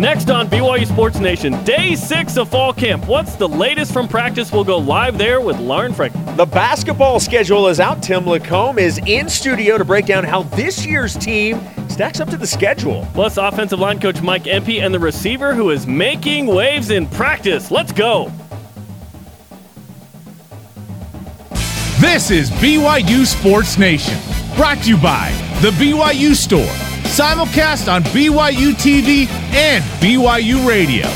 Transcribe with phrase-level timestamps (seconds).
[0.00, 3.06] Next on BYU Sports Nation, day six of fall camp.
[3.06, 4.50] What's the latest from practice?
[4.50, 6.14] We'll go live there with Lauren Frank.
[6.38, 8.02] The basketball schedule is out.
[8.02, 11.60] Tim LaComb is in studio to break down how this year's team
[11.90, 13.06] stacks up to the schedule.
[13.12, 17.70] Plus, offensive line coach Mike Empey and the receiver who is making waves in practice.
[17.70, 18.32] Let's go.
[22.00, 24.18] This is BYU Sports Nation,
[24.56, 25.30] brought to you by
[25.60, 31.06] The BYU Store, simulcast on BYU TV and BYU Radio.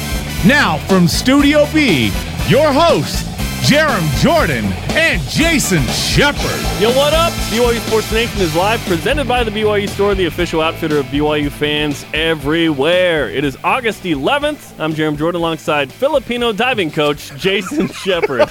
[0.46, 2.06] Now, from Studio B,
[2.48, 3.22] your hosts,
[3.70, 6.60] Jarom Jordan and Jason Shepard.
[6.82, 7.32] Yo, what up?
[7.50, 11.50] BYU Sports Nation is live, presented by the BYU Store, the official outfitter of BYU
[11.50, 13.30] fans everywhere.
[13.30, 14.78] It is August 11th.
[14.78, 18.50] I'm Jarom Jordan alongside Filipino diving coach Jason Shepard.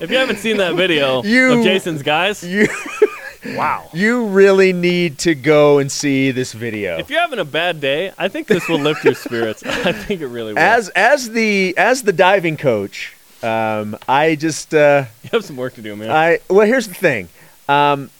[0.00, 2.68] if you haven't seen that video You- of Jason's guys, You,
[3.44, 3.88] wow.
[3.94, 6.98] you really need to go and see this video.
[6.98, 9.62] If you're having a bad day, I think this will lift your spirits.
[9.66, 10.58] I think it really will.
[10.58, 15.74] As as the as the diving coach, um, I just uh, you have some work
[15.74, 16.10] to do, man.
[16.10, 17.28] I well here's the thing,
[17.68, 18.10] um,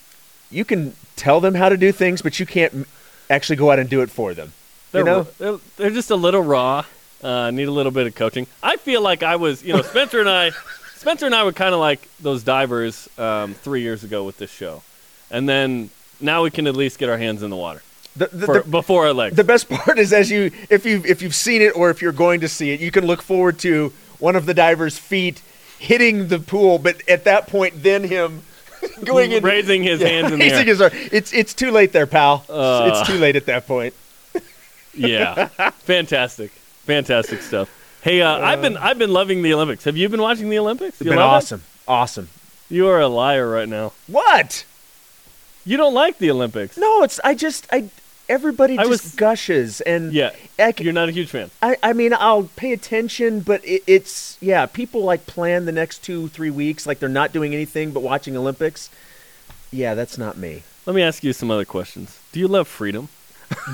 [0.51, 2.87] you can tell them how to do things, but you can't
[3.31, 4.53] actually go out and do it for them.
[4.93, 5.23] They're, you know?
[5.39, 6.85] they're, they're just a little raw.
[7.23, 8.47] Uh, need a little bit of coaching.
[8.63, 10.51] I feel like I was, you know, Spencer and I,
[10.95, 14.53] Spencer and I were kind of like those divers um, three years ago with this
[14.53, 14.83] show,
[15.31, 15.91] and then
[16.21, 17.83] now we can at least get our hands in the water
[18.17, 19.37] The, the, for, the, before our legs.
[19.37, 22.13] the best part is as you if you if you've seen it or if you're
[22.13, 25.41] going to see it, you can look forward to one of the diver's feet
[25.79, 28.43] hitting the pool, but at that point, then him
[29.05, 30.65] going in raising his hands in the air.
[30.65, 30.91] his arm.
[30.95, 32.45] It's it's too late there, pal.
[32.49, 32.91] Uh.
[32.93, 33.95] it's too late at that point.
[34.95, 36.51] yeah, fantastic,
[36.85, 37.71] fantastic stuff.
[38.03, 39.85] Hey, uh, I've been I've been loving the Olympics.
[39.85, 41.01] Have you been watching the Olympics?
[41.01, 41.37] It's You been love it?
[41.37, 42.29] awesome, awesome.
[42.71, 43.93] You are a liar right now.
[44.07, 44.65] What?
[45.69, 46.77] You don't like the Olympics.
[46.79, 47.91] No, it's I just I
[48.29, 51.51] everybody I just was- gushes and Yeah, I, you're not a huge fan.
[51.63, 54.67] I, I mean I'll pay attention, but it, it's yeah.
[54.67, 58.37] People like plan the next two three weeks like they're not doing anything but watching
[58.37, 58.89] Olympics.
[59.71, 60.63] Yeah, that's not me.
[60.87, 62.19] Let me ask you some other questions.
[62.33, 63.09] Do you love freedom?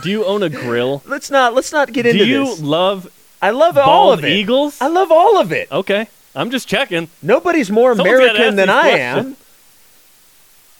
[0.02, 1.02] Do you own a grill?
[1.06, 2.60] Let's not let's not get Do into Do you this.
[2.60, 3.08] love
[3.40, 4.30] I love all of it.
[4.32, 4.80] eagles?
[4.80, 5.70] I love all of it.
[5.70, 7.08] Okay, I'm just checking.
[7.22, 9.26] Nobody's more Someone's American than I questions.
[9.26, 9.36] am.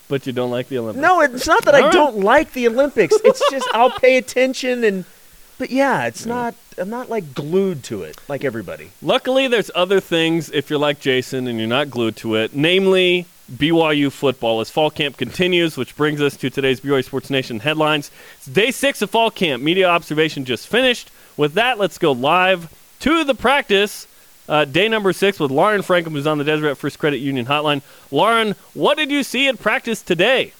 [0.07, 1.01] But you don't like the Olympics.
[1.01, 1.93] No, it's not that I right.
[1.93, 3.15] don't like the Olympics.
[3.23, 5.05] It's just I'll pay attention and
[5.57, 8.91] but yeah, it's not I'm not like glued to it like everybody.
[9.01, 13.25] Luckily, there's other things if you're like Jason and you're not glued to it, namely
[13.51, 18.11] BYU football as fall camp continues, which brings us to today's BYU Sports Nation headlines.
[18.37, 19.63] It's day six of fall camp.
[19.63, 21.11] Media observation just finished.
[21.37, 24.07] With that, let's go live to the practice.
[24.47, 27.81] Uh, day number six with Lauren Frankham, who's on the Deseret First Credit Union hotline.
[28.11, 30.53] Lauren, what did you see at practice today?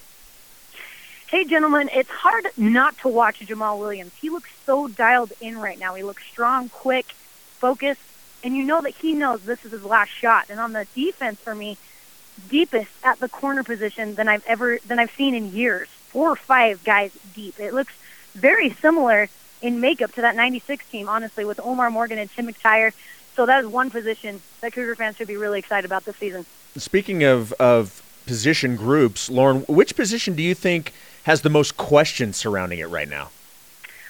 [1.27, 4.13] Hey, gentlemen, it's hard not to watch Jamal Williams.
[4.21, 5.93] He looks so dialed in right now.
[5.95, 7.07] He looks strong, quick,
[7.59, 8.01] focused,
[8.43, 10.45] and you know that he knows this is his last shot.
[10.49, 11.77] And on the defense, for me,
[12.49, 15.87] deepest at the corner position than I've ever than I've seen in years.
[15.87, 17.59] Four or five guys deep.
[17.59, 17.93] It looks
[18.33, 19.27] very similar
[19.61, 22.93] in makeup to that '96 team, honestly, with Omar Morgan and Tim McTyer.
[23.35, 26.45] So that is one position that Cougar fans should be really excited about this season.
[26.77, 32.37] Speaking of of position groups, Lauren, which position do you think has the most questions
[32.37, 33.29] surrounding it right now?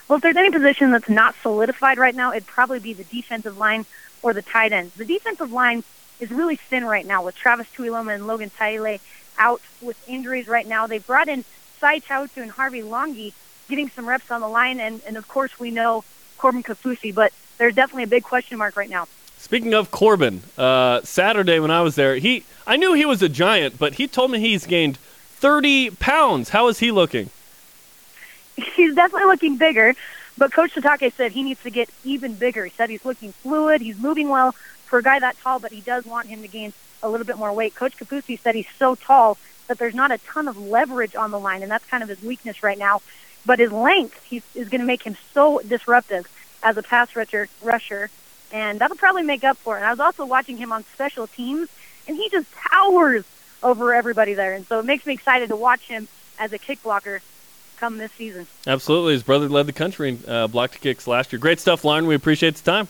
[0.08, 3.58] Well, if there's any position that's not solidified right now, it'd probably be the defensive
[3.58, 3.86] line
[4.22, 4.94] or the tight ends.
[4.94, 5.84] The defensive line
[6.20, 9.00] is really thin right now with Travis Tuiloma and Logan Taele
[9.38, 10.88] out with injuries right now.
[10.88, 11.44] They brought in
[11.80, 13.34] Sai Chautu and Harvey Langi
[13.68, 16.04] getting some reps on the line, and, and of course we know
[16.38, 19.08] Corbin Kaufusi, but there's definitely a big question mark right now.
[19.38, 23.30] Speaking of Corbin, uh, Saturday when I was there, he I knew he was a
[23.30, 26.50] giant, but he told me he's gained 30 pounds.
[26.50, 27.30] How is he looking?
[28.76, 29.94] he's definitely looking bigger,
[30.38, 32.66] but Coach Sitake said he needs to get even bigger.
[32.66, 34.54] He said he's looking fluid, he's moving well
[34.86, 36.74] for a guy that tall, but he does want him to gain
[37.04, 37.76] a little bit more weight.
[37.76, 39.38] Coach Kaufusi said he's so tall
[39.68, 42.22] that there's not a ton of leverage on the line, and that's kind of his
[42.22, 43.02] weakness right now.
[43.46, 46.28] But his length he, is going to make him so disruptive
[46.64, 48.10] as a pass rusher, rusher,
[48.52, 49.80] and that'll probably make up for it.
[49.80, 51.70] And I was also watching him on special teams,
[52.08, 53.26] and he just towers
[53.64, 56.08] over everybody there, and so it makes me excited to watch him
[56.40, 57.22] as a kick blocker
[57.78, 58.48] come this season.
[58.68, 59.14] Absolutely.
[59.14, 61.40] His brother led the country in uh, blocked kicks last year.
[61.40, 62.08] Great stuff, Lauren.
[62.08, 62.88] We appreciate the time.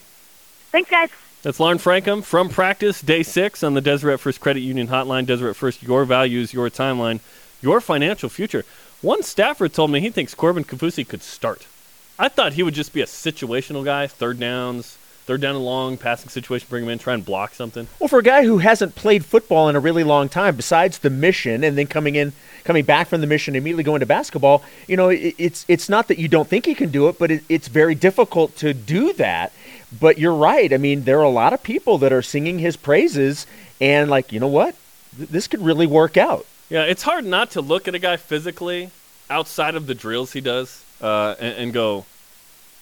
[0.71, 1.09] Thanks, guys.
[1.41, 5.25] That's Lauren Frankham from practice, day six on the Deseret First Credit Union hotline.
[5.25, 7.19] Deseret First, your values, your timeline,
[7.61, 8.65] your financial future.
[9.01, 11.68] One staffer told me he thinks Corbin Kaufusi could start.
[12.17, 15.97] I thought he would just be a situational guy, third downs, third down and long
[15.97, 17.88] passing situation, bring him in, try and block something.
[18.00, 21.09] Well, for a guy who hasn't played football in a really long time, besides the
[21.09, 22.33] mission and then coming in,
[22.63, 26.07] coming back from the mission, immediately going to basketball, you know, it, it's it's not
[26.07, 29.13] that you don't think he can do it, but it, it's very difficult to do
[29.13, 29.51] that.
[30.00, 30.71] But you're right.
[30.71, 33.47] I mean, there are a lot of people that are singing his praises,
[33.81, 34.75] and like, you know what,
[35.18, 36.45] Th- this could really work out.
[36.69, 38.91] Yeah, it's hard not to look at a guy physically
[39.29, 42.06] outside of the drills he does uh, and, and go,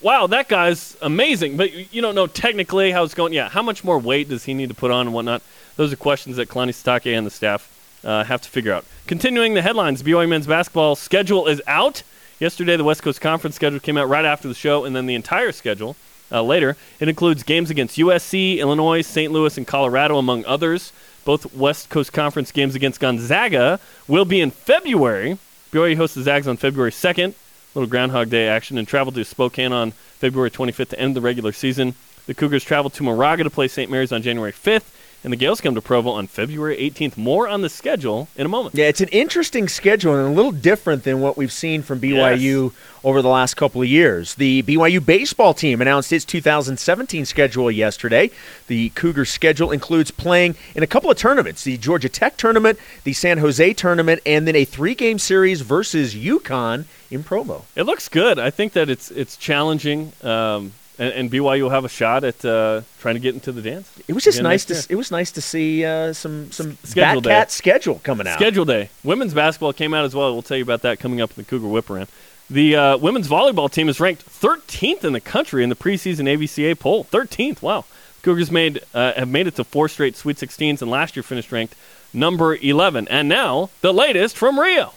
[0.01, 1.57] wow, that guy's amazing.
[1.57, 3.33] But you don't know technically how it's going.
[3.33, 5.41] Yeah, how much more weight does he need to put on and whatnot?
[5.75, 7.69] Those are questions that Kalani Sitake and the staff
[8.03, 8.85] uh, have to figure out.
[9.07, 12.03] Continuing the headlines, BYU men's basketball schedule is out.
[12.39, 15.15] Yesterday, the West Coast Conference schedule came out right after the show, and then the
[15.15, 15.95] entire schedule
[16.31, 16.75] uh, later.
[16.99, 19.31] It includes games against USC, Illinois, St.
[19.31, 20.91] Louis, and Colorado, among others.
[21.25, 25.37] Both West Coast Conference games against Gonzaga will be in February.
[25.71, 27.33] BYU hosts the Zags on February 2nd,
[27.73, 31.51] little Groundhog Day action, and travel to Spokane on February 25th to end the regular
[31.51, 31.95] season.
[32.25, 33.91] The Cougars travel to Moraga to play St.
[33.91, 34.89] Mary's on January 5th,
[35.23, 37.17] and the Gaels come to Provo on February 18th.
[37.17, 38.75] More on the schedule in a moment.
[38.75, 42.73] Yeah, it's an interesting schedule and a little different than what we've seen from BYU
[43.03, 44.35] over the last couple of years.
[44.35, 48.31] The BYU baseball team announced its 2017 schedule yesterday.
[48.67, 53.13] The Cougars schedule includes playing in a couple of tournaments the Georgia Tech tournament, the
[53.13, 57.65] San Jose tournament, and then a three game series versus UConn in Provo.
[57.75, 58.39] It looks good.
[58.39, 62.43] I think that it's it's challenging, um, and, and BYU will have a shot at
[62.45, 63.91] uh, trying to get into the dance.
[64.07, 64.83] It was just nice to year.
[64.89, 67.31] it was nice to see uh, some some schedule day.
[67.31, 68.35] Batcat schedule coming out.
[68.35, 68.89] Schedule day.
[69.03, 70.33] Women's basketball came out as well.
[70.33, 72.09] We'll tell you about that coming up in the Cougar Whip Around.
[72.49, 76.77] The uh, women's volleyball team is ranked 13th in the country in the preseason AVCA
[76.77, 77.05] poll.
[77.05, 77.61] 13th.
[77.61, 77.85] Wow.
[78.21, 81.51] Cougars made uh, have made it to four straight Sweet 16s, and last year finished
[81.51, 81.75] ranked
[82.13, 83.07] number 11.
[83.09, 84.93] And now the latest from Rio.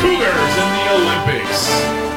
[0.00, 2.07] Cougars in the Olympics.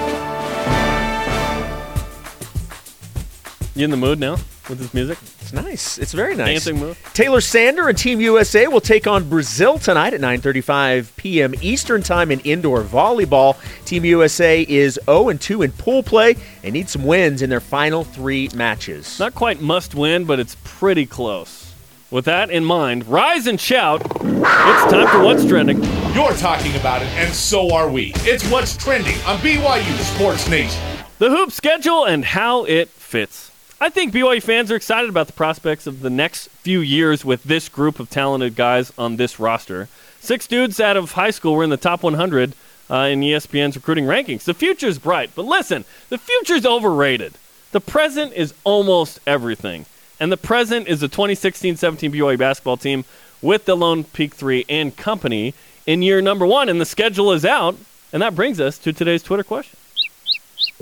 [3.73, 4.33] You in the mood now
[4.67, 5.17] with this music?
[5.39, 5.97] It's nice.
[5.97, 6.65] It's very nice.
[6.65, 6.99] Dancing move.
[7.13, 11.53] Taylor Sander and Team USA will take on Brazil tonight at 9:35 p.m.
[11.61, 13.55] Eastern Time in indoor volleyball.
[13.85, 18.03] Team USA is 0 2 in pool play and needs some wins in their final
[18.03, 19.17] 3 matches.
[19.19, 21.73] Not quite must win, but it's pretty close.
[22.09, 24.01] With that in mind, rise and shout.
[24.03, 25.81] It's time for What's Trending.
[26.13, 28.11] You're talking about it, and so are we.
[28.17, 30.81] It's what's trending on BYU Sports Nation.
[31.19, 33.50] The hoop schedule and how it fits.
[33.83, 37.41] I think BYU fans are excited about the prospects of the next few years with
[37.45, 39.89] this group of talented guys on this roster.
[40.19, 42.53] Six dudes out of high school were in the top 100
[42.91, 44.43] uh, in ESPN's recruiting rankings.
[44.43, 47.33] The future's bright, but listen, the future's overrated.
[47.71, 49.87] The present is almost everything.
[50.19, 53.03] And the present is the 2016 17 BYU basketball team
[53.41, 55.55] with the Lone Peak 3 and company
[55.87, 57.77] in year number one, and the schedule is out.
[58.13, 59.79] And that brings us to today's Twitter question.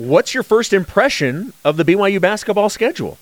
[0.00, 3.18] What's your first impression of the BYU basketball schedule?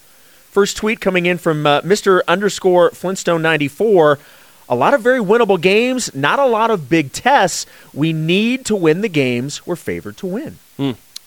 [0.49, 2.21] First tweet coming in from uh, Mr.
[2.29, 4.21] underscore Flintstone 94.
[4.69, 7.67] A lot of very winnable games, not a lot of big tests.
[7.93, 10.59] We need to win the games we're favored to win.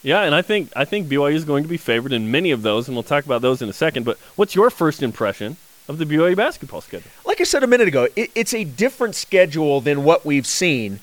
[0.02, 2.62] Yeah, and I think I think BYU is going to be favored in many of
[2.62, 4.06] those, and we'll talk about those in a second.
[4.06, 5.58] But what's your first impression
[5.90, 7.12] of the BYU basketball schedule?
[7.26, 11.02] Like I said a minute ago, it, it's a different schedule than what we've seen.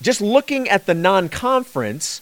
[0.00, 2.20] Just looking at the non conference,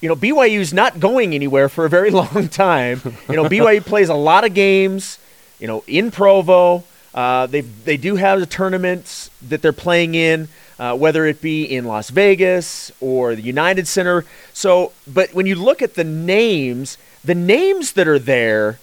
[0.00, 3.00] you know, BYU's not going anywhere for a very long time.
[3.28, 5.18] You know, BYU plays a lot of games,
[5.58, 6.84] you know, in Provo.
[7.14, 10.48] Uh, they they do have the tournaments that they're playing in,
[10.78, 14.24] uh, whether it be in Las Vegas or the United Center.
[14.52, 18.78] So, but when you look at the names, the names that are there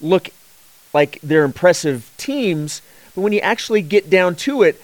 [0.00, 0.30] look
[0.94, 2.80] like they're impressive teams,
[3.14, 4.80] but when you actually get down to it,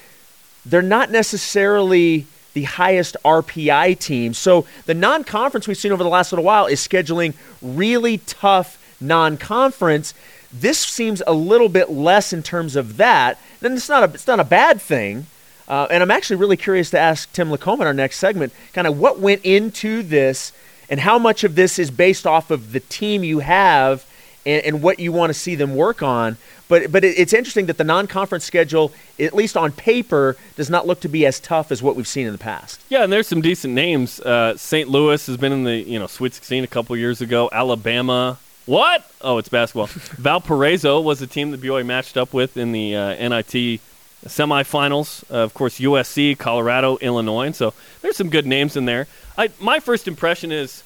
[0.66, 4.34] they're not necessarily the highest RPI team.
[4.34, 10.14] So the non-conference we've seen over the last little while is scheduling really tough non-conference.
[10.52, 13.38] This seems a little bit less in terms of that.
[13.60, 15.26] Then it's not a it's not a bad thing.
[15.68, 18.86] Uh, and I'm actually really curious to ask Tim LaComb in our next segment, kind
[18.86, 20.52] of what went into this,
[20.90, 24.04] and how much of this is based off of the team you have
[24.46, 26.36] and, and what you want to see them work on.
[26.68, 30.86] But but it, it's interesting that the non-conference schedule, at least on paper, does not
[30.86, 32.80] look to be as tough as what we've seen in the past.
[32.88, 34.20] Yeah, and there's some decent names.
[34.20, 34.88] Uh, St.
[34.88, 37.48] Louis has been in the you know Sweet 16 a couple years ago.
[37.52, 38.38] Alabama.
[38.64, 39.10] What?
[39.20, 39.86] Oh, it's basketball.
[40.18, 43.80] Valparaiso was the team that BYU matched up with in the uh, NIT
[44.26, 45.24] semifinals.
[45.30, 47.46] Uh, of course, USC, Colorado, Illinois.
[47.46, 49.06] And so there's some good names in there.
[49.36, 50.84] I, my first impression is,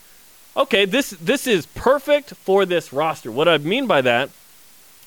[0.57, 3.31] okay, this this is perfect for this roster.
[3.31, 4.31] What I mean by that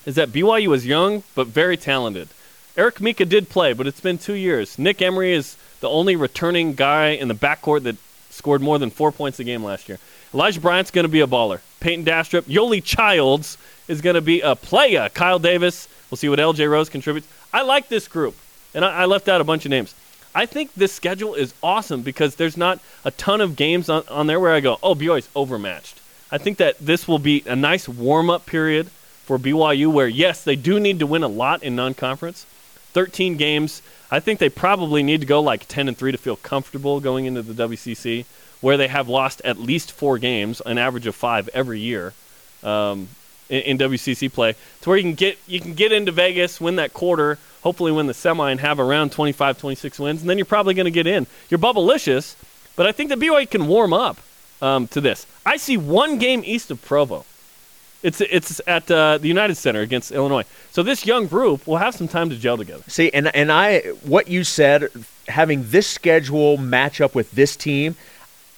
[0.06, 2.28] is that BYU is young but very talented.
[2.76, 4.78] Eric Mika did play, but it's been two years.
[4.78, 7.96] Nick Emery is the only returning guy in the backcourt that
[8.30, 9.98] scored more than four points a game last year.
[10.32, 11.60] Elijah Bryant's going to be a baller.
[11.80, 12.42] Payton Dastrup.
[12.42, 15.10] Yoli Childs is going to be a playa.
[15.10, 15.88] Kyle Davis.
[16.10, 17.26] We'll see what LJ Rose contributes.
[17.52, 18.36] I like this group,
[18.74, 19.94] and I, I left out a bunch of names.
[20.34, 24.26] I think this schedule is awesome because there's not a ton of games on, on
[24.26, 26.00] there where I go, oh, BYU's overmatched.
[26.30, 28.88] I think that this will be a nice warm up period
[29.24, 32.46] for BYU where, yes, they do need to win a lot in non conference.
[32.92, 33.82] 13 games.
[34.10, 37.26] I think they probably need to go like 10 and 3 to feel comfortable going
[37.26, 38.24] into the WCC,
[38.60, 42.12] where they have lost at least four games, an average of five every year.
[42.62, 43.08] Um,
[43.48, 46.92] in, WCC play, to where you can get you can get into Vegas, win that
[46.92, 50.74] quarter, hopefully win the semi, and have around 25, 26 wins, and then you're probably
[50.74, 51.26] going to get in.
[51.48, 52.34] You're bubblicious,
[52.76, 54.18] but I think that BYU can warm up
[54.62, 55.26] um, to this.
[55.44, 57.24] I see one game east of Provo.
[58.02, 60.44] It's it's at uh, the United Center against Illinois.
[60.70, 62.82] So this young group will have some time to gel together.
[62.88, 64.88] See, and and I what you said,
[65.28, 67.96] having this schedule match up with this team,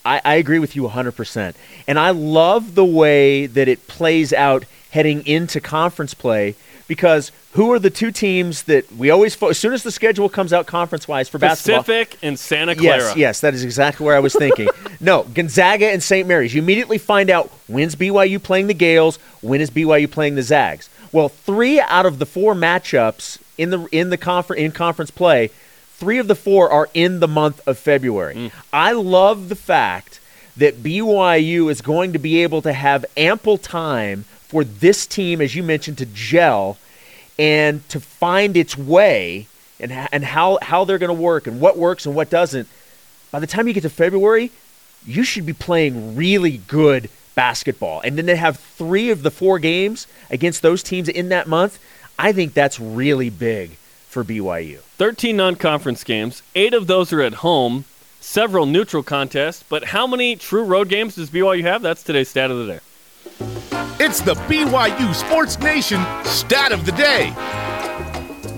[0.04, 1.54] I, I agree with you 100%.
[1.87, 6.54] And I love the way that it plays out heading into conference play
[6.92, 10.28] because who are the two teams that we always fo- as soon as the schedule
[10.28, 13.00] comes out conference wise for basketball Pacific and Santa Clara.
[13.00, 14.68] Yes, yes, that is exactly where I was thinking.
[15.00, 16.28] no, Gonzaga and St.
[16.28, 16.52] Mary's.
[16.52, 20.90] You immediately find out when's BYU playing the Gaels, when is BYU playing the Zags.
[21.12, 25.49] Well, three out of the four matchups in the in the confer- in conference play,
[25.92, 28.34] three of the four are in the month of February.
[28.34, 28.52] Mm.
[28.70, 30.20] I love the fact
[30.58, 35.56] that BYU is going to be able to have ample time for this team, as
[35.56, 36.76] you mentioned, to gel
[37.42, 39.49] and to find its way
[39.80, 42.68] and, and how, how they're going to work and what works and what doesn't.
[43.32, 44.52] By the time you get to February,
[45.04, 48.00] you should be playing really good basketball.
[48.02, 51.80] And then to have three of the four games against those teams in that month,
[52.16, 53.70] I think that's really big
[54.08, 54.78] for BYU.
[54.99, 56.44] 13 non conference games.
[56.54, 57.87] Eight of those are at home,
[58.20, 59.64] several neutral contests.
[59.68, 61.82] But how many true road games does BYU have?
[61.82, 62.80] That's today's stat of the day.
[64.00, 67.33] It's the BYU Sports Nation stat of the day.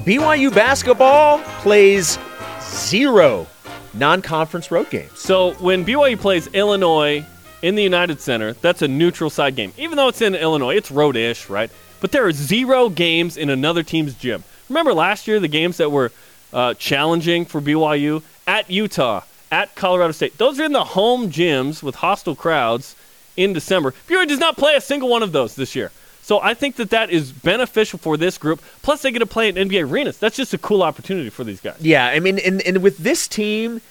[0.05, 2.19] BYU basketball plays
[2.61, 3.47] zero
[3.95, 5.19] non conference road games.
[5.19, 7.25] So when BYU plays Illinois
[7.63, 9.73] in the United Center, that's a neutral side game.
[9.79, 11.71] Even though it's in Illinois, it's road ish, right?
[12.01, 14.45] But there are zero games in another team's gym.
[14.69, 16.13] Remember last year, the games that were
[16.53, 20.37] uh, challenging for BYU at Utah, at Colorado State?
[20.39, 22.97] Those are in the home gyms with hostile crowds
[23.37, 23.93] in December.
[24.09, 25.91] BYU does not play a single one of those this year.
[26.23, 28.63] So I think that that is beneficial for this group.
[28.83, 30.17] Plus, they get to play at NBA arenas.
[30.19, 31.77] That's just a cool opportunity for these guys.
[31.81, 33.83] Yeah, I mean, and, and with this team,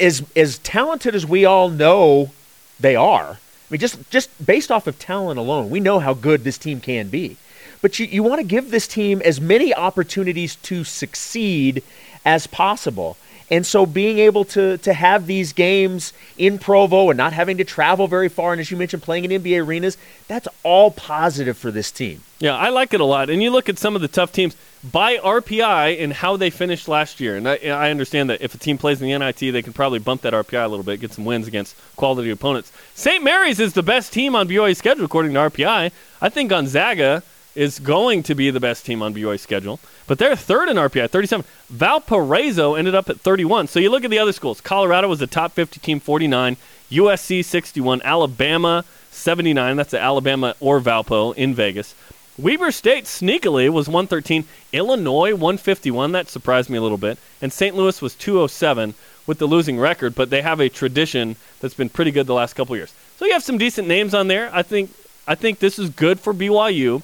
[0.00, 2.32] as as talented as we all know
[2.80, 3.38] they are, I
[3.70, 7.08] mean, just just based off of talent alone, we know how good this team can
[7.08, 7.36] be.
[7.82, 11.84] But you, you want to give this team as many opportunities to succeed
[12.24, 13.16] as possible.
[13.50, 17.64] And so being able to to have these games in Provo and not having to
[17.64, 21.70] travel very far, and as you mentioned, playing in NBA arenas, that's all positive for
[21.70, 22.22] this team.
[22.38, 23.30] Yeah, I like it a lot.
[23.30, 26.86] And you look at some of the tough teams by RPI and how they finished
[26.86, 27.36] last year.
[27.36, 30.00] And I, I understand that if a team plays in the NIT, they can probably
[30.00, 32.72] bump that RPI a little bit, get some wins against quality opponents.
[32.94, 33.24] St.
[33.24, 35.92] Mary's is the best team on BYU's schedule according to RPI.
[36.20, 37.22] I think Gonzaga
[37.56, 39.80] is going to be the best team on BYU's schedule.
[40.06, 41.44] But they're third in RPI, 37.
[41.70, 43.66] Valparaiso ended up at 31.
[43.66, 44.60] So you look at the other schools.
[44.60, 46.56] Colorado was the top 50 team, 49.
[46.90, 48.02] USC, 61.
[48.02, 49.76] Alabama, 79.
[49.76, 51.94] That's the Alabama or Valpo in Vegas.
[52.38, 54.44] Weber State sneakily was 113.
[54.72, 56.12] Illinois, 151.
[56.12, 57.18] That surprised me a little bit.
[57.40, 57.74] And St.
[57.74, 58.94] Louis was 207
[59.26, 62.52] with the losing record, but they have a tradition that's been pretty good the last
[62.52, 62.92] couple years.
[63.16, 64.50] So you have some decent names on there.
[64.52, 64.90] I think
[65.26, 67.02] I think this is good for BYU.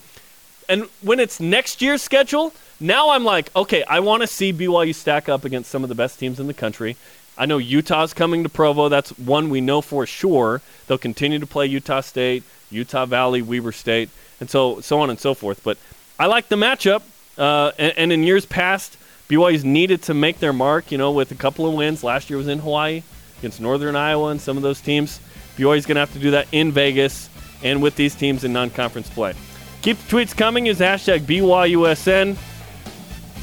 [0.68, 4.94] And when it's next year's schedule, now I'm like, okay, I want to see BYU
[4.94, 6.96] stack up against some of the best teams in the country.
[7.38, 8.88] I know Utah's coming to Provo.
[8.88, 10.60] That's one we know for sure.
[10.86, 15.18] They'll continue to play Utah State, Utah Valley, Weber State, and so so on and
[15.18, 15.62] so forth.
[15.64, 15.78] But
[16.18, 17.02] I like the matchup.
[17.38, 20.92] Uh, and, and in years past, BYU's needed to make their mark.
[20.92, 22.04] You know, with a couple of wins.
[22.04, 23.02] Last year was in Hawaii
[23.38, 25.18] against Northern Iowa and some of those teams.
[25.56, 27.28] BYU's going to have to do that in Vegas
[27.62, 29.34] and with these teams in non-conference play.
[29.82, 30.66] Keep the tweets coming.
[30.66, 32.36] Use hashtag BYUSN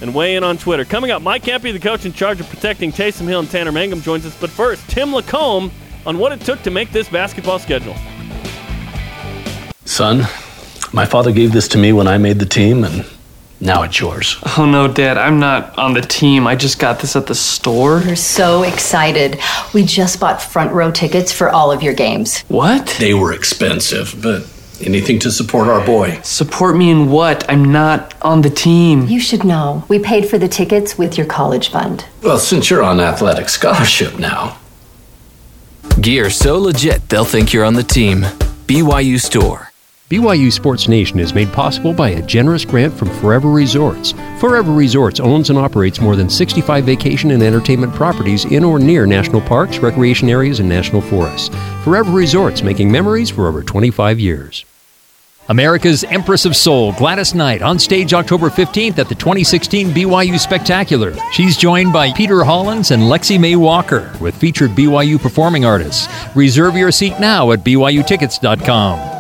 [0.01, 0.85] and weigh in on Twitter.
[0.85, 4.01] Coming up, Mike Empey, the coach in charge of protecting Taysom Hill and Tanner Mangum,
[4.01, 4.35] joins us.
[4.39, 5.69] But first, Tim LaComb
[6.05, 7.95] on what it took to make this basketball schedule.
[9.83, 10.19] Son,
[10.93, 13.05] my father gave this to me when I made the team, and
[13.59, 14.37] now it's yours.
[14.57, 16.47] Oh no, Dad, I'm not on the team.
[16.47, 17.97] I just got this at the store.
[18.05, 19.39] We're so excited.
[19.73, 22.43] We just bought front row tickets for all of your games.
[22.43, 22.95] What?
[22.97, 24.47] They were expensive, but
[24.81, 26.19] anything to support our boy.
[26.23, 27.49] Support me in what?
[27.49, 29.07] I'm not on the team.
[29.07, 29.83] You should know.
[29.87, 32.05] We paid for the tickets with your college fund.
[32.21, 34.57] Well, since you're on athletic scholarship now,
[36.01, 38.21] Gear so legit they'll think you're on the team.
[38.67, 39.68] BYU Store.
[40.09, 44.11] BYU Sports Nation is made possible by a generous grant from Forever Resorts.
[44.39, 49.05] Forever Resorts owns and operates more than 65 vacation and entertainment properties in or near
[49.05, 51.55] national parks, recreation areas, and national forests.
[51.83, 54.65] Forever Resorts, making memories for over 25 years.
[55.47, 61.13] America's Empress of Soul, Gladys Knight, on stage October 15th at the 2016 BYU Spectacular.
[61.33, 66.07] She's joined by Peter Hollens and Lexi May Walker with featured BYU performing artists.
[66.35, 69.18] Reserve your seat now at BYUtickets.com.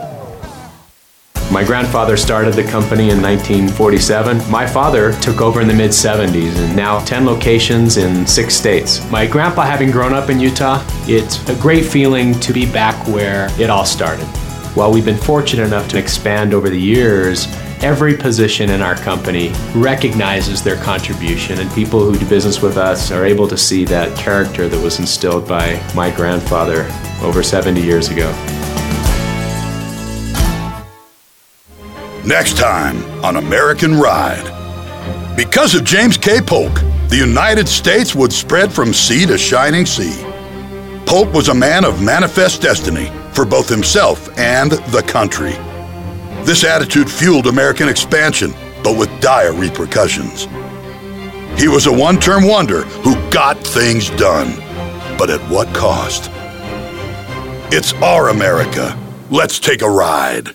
[1.51, 4.51] My grandfather started the company in 1947.
[4.51, 9.03] My father took over in the mid 70s and now 10 locations in six states.
[9.09, 13.49] My grandpa, having grown up in Utah, it's a great feeling to be back where
[13.59, 14.27] it all started.
[14.75, 17.47] While we've been fortunate enough to expand over the years,
[17.81, 23.09] every position in our company recognizes their contribution, and people who do business with us
[23.09, 26.87] are able to see that character that was instilled by my grandfather
[27.23, 28.31] over 70 years ago.
[32.25, 34.45] Next time on American Ride.
[35.37, 36.41] Because of James K.
[36.41, 36.73] Polk,
[37.07, 40.21] the United States would spread from sea to shining sea.
[41.05, 45.53] Polk was a man of manifest destiny for both himself and the country.
[46.45, 50.45] This attitude fueled American expansion, but with dire repercussions.
[51.59, 54.55] He was a one term wonder who got things done,
[55.17, 56.29] but at what cost?
[57.71, 58.97] It's our America.
[59.29, 60.53] Let's take a ride.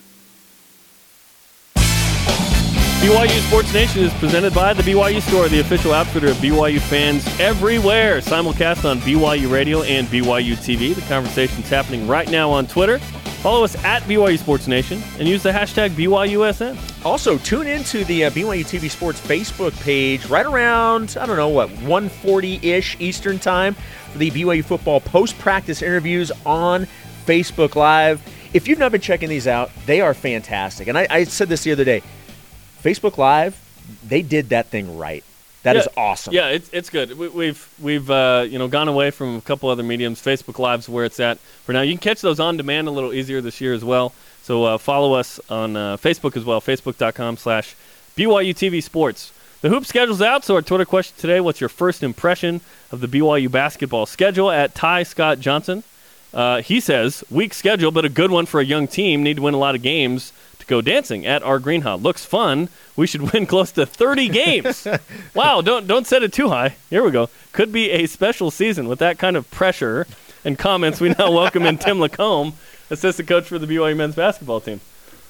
[3.04, 7.22] BYU Sports Nation is presented by the BYU Store, the official outfitter of BYU fans
[7.38, 8.22] everywhere.
[8.22, 10.94] Simulcast on BYU Radio and BYU TV.
[10.94, 12.98] The conversation's happening right now on Twitter.
[13.42, 17.04] Follow us at BYU Sports Nation and use the hashtag BYUSN.
[17.04, 21.50] Also, tune into the uh, BYU TV Sports Facebook page right around, I don't know,
[21.50, 23.74] what, 140-ish Eastern Time
[24.12, 26.86] for the BYU football post-practice interviews on
[27.26, 28.22] Facebook Live.
[28.54, 30.88] If you've not been checking these out, they are fantastic.
[30.88, 32.02] And I, I said this the other day.
[32.84, 33.58] Facebook Live,
[34.06, 35.24] they did that thing right.
[35.62, 36.34] That yeah, is awesome.
[36.34, 37.16] Yeah, it's, it's good.
[37.16, 40.20] We, we've we've uh, you know gone away from a couple other mediums.
[40.20, 41.80] Facebook Live's where it's at for now.
[41.80, 44.12] You can catch those on demand a little easier this year as well.
[44.42, 46.60] So uh, follow us on uh, Facebook as well.
[46.60, 47.74] Facebook.com slash
[48.14, 49.32] BYU TV Sports.
[49.62, 52.60] The hoop schedule's out, so our Twitter question today: What's your first impression
[52.92, 54.50] of the BYU basketball schedule?
[54.50, 55.84] At Ty Scott Johnson,
[56.34, 59.22] uh, he says weak schedule, but a good one for a young team.
[59.22, 62.00] Need to win a lot of games to go dancing at our greenhouse.
[62.00, 62.68] Looks fun.
[62.96, 64.86] We should win close to 30 games.
[65.34, 66.76] wow, don't don't set it too high.
[66.90, 67.28] Here we go.
[67.52, 70.06] Could be a special season with that kind of pressure
[70.44, 71.00] and comments.
[71.00, 72.54] We now welcome in Tim LaComb,
[72.90, 74.80] assistant coach for the BYU men's basketball team.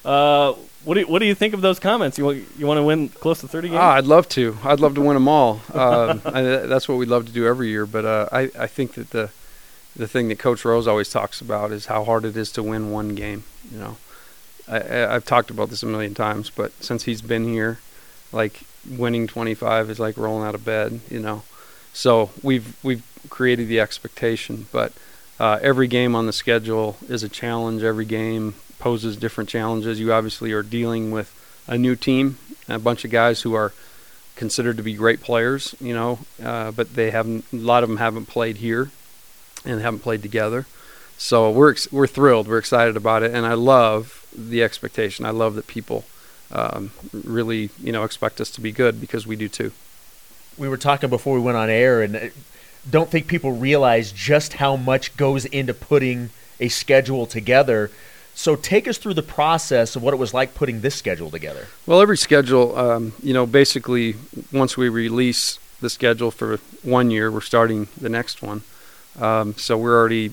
[0.04, 2.18] Uh, what do you, what do you think of those comments?
[2.18, 3.78] You want you want to win close to 30 games?
[3.80, 4.58] Ah, I'd love to.
[4.62, 5.60] I'd love to win them all.
[5.74, 7.84] Uh, I, that's what we'd love to do every year.
[7.86, 9.30] But uh, I I think that the
[9.96, 12.90] the thing that Coach Rose always talks about is how hard it is to win
[12.90, 13.44] one game.
[13.70, 13.96] You know,
[14.66, 17.78] I, have talked about this a million times, but since he's been here,
[18.32, 21.42] like winning 25 is like rolling out of bed, you know.
[21.92, 24.92] So we've we've created the expectation, but
[25.38, 27.82] uh, every game on the schedule is a challenge.
[27.82, 30.00] Every game poses different challenges.
[30.00, 31.32] You obviously are dealing with
[31.66, 33.72] a new team, a bunch of guys who are
[34.36, 37.44] considered to be great players, you know, uh, but they haven't.
[37.52, 38.90] A lot of them haven't played here,
[39.64, 40.66] and haven't played together.
[41.16, 42.48] So we're we're thrilled.
[42.48, 45.24] We're excited about it, and I love the expectation.
[45.24, 46.04] I love that people
[46.52, 49.72] um, really, you know, expect us to be good because we do too.
[50.56, 52.20] We were talking before we went on air, and uh,
[52.88, 57.90] don't think people realize just how much goes into putting a schedule together.
[58.34, 61.68] So take us through the process of what it was like putting this schedule together.
[61.86, 64.16] Well, every schedule, um, you know, basically
[64.52, 68.62] once we release the schedule for one year, we're starting the next one.
[69.20, 70.32] Um, so we're already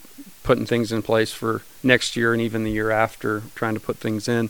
[0.52, 3.96] putting things in place for next year and even the year after, trying to put
[3.96, 4.50] things in.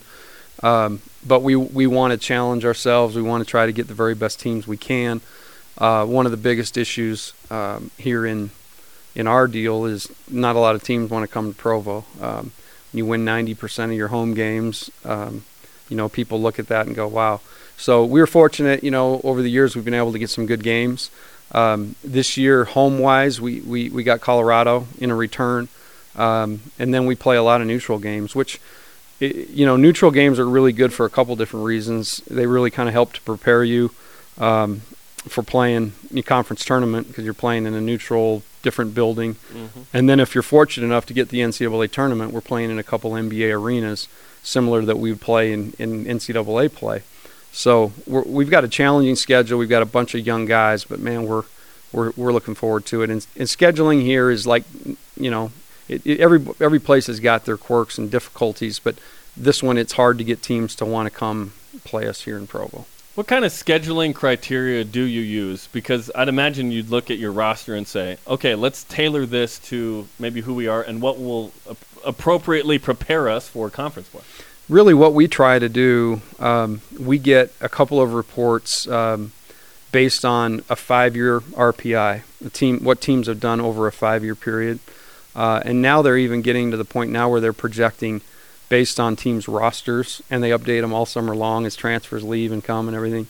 [0.64, 3.16] Um, but we we want to challenge ourselves.
[3.16, 5.22] We want to try to get the very best teams we can.
[5.78, 8.50] Uh, one of the biggest issues um, here in
[9.14, 12.04] in our deal is not a lot of teams want to come to Provo.
[12.20, 12.52] Um,
[12.92, 14.90] you win 90% of your home games.
[15.06, 15.46] Um,
[15.88, 17.42] you know, people look at that and go, "Wow."
[17.78, 18.84] So we're fortunate.
[18.84, 21.12] You know, over the years we've been able to get some good games.
[21.52, 25.68] Um, this year, home wise, we, we, we got Colorado in a return.
[26.16, 28.60] Um, and then we play a lot of neutral games, which,
[29.20, 32.18] you know, neutral games are really good for a couple different reasons.
[32.30, 33.92] They really kind of help to prepare you
[34.38, 34.82] um,
[35.28, 39.36] for playing your conference tournament because you're playing in a neutral, different building.
[39.54, 39.82] Mm-hmm.
[39.94, 42.84] And then if you're fortunate enough to get the NCAA tournament, we're playing in a
[42.84, 44.08] couple NBA arenas
[44.44, 47.04] similar that we would play in, in NCAA play.
[47.52, 49.60] So we have got a challenging schedule.
[49.60, 51.44] We've got a bunch of young guys, but man, we're
[51.92, 53.10] we're we're looking forward to it.
[53.10, 54.64] And, and scheduling here is like,
[55.18, 55.52] you know,
[55.92, 58.96] it, it, every every place has got their quirks and difficulties, but
[59.36, 62.48] this one it's hard to get teams to want to come play us here in
[62.48, 62.86] Provo.
[63.16, 65.68] What kind of scheduling criteria do you use?
[65.68, 70.08] Because I'd imagine you'd look at your roster and say, okay, let's tailor this to
[70.18, 74.22] maybe who we are and what will ap- appropriately prepare us for conference play.
[74.70, 79.34] Really, what we try to do, um, we get a couple of reports um,
[79.92, 82.22] based on a five-year RPI,
[82.54, 84.80] team, what teams have done over a five-year period,
[85.36, 88.22] uh, and now they're even getting to the point now where they're projecting
[88.70, 92.64] based on teams' rosters, and they update them all summer long as transfers leave and
[92.64, 93.28] come and everything.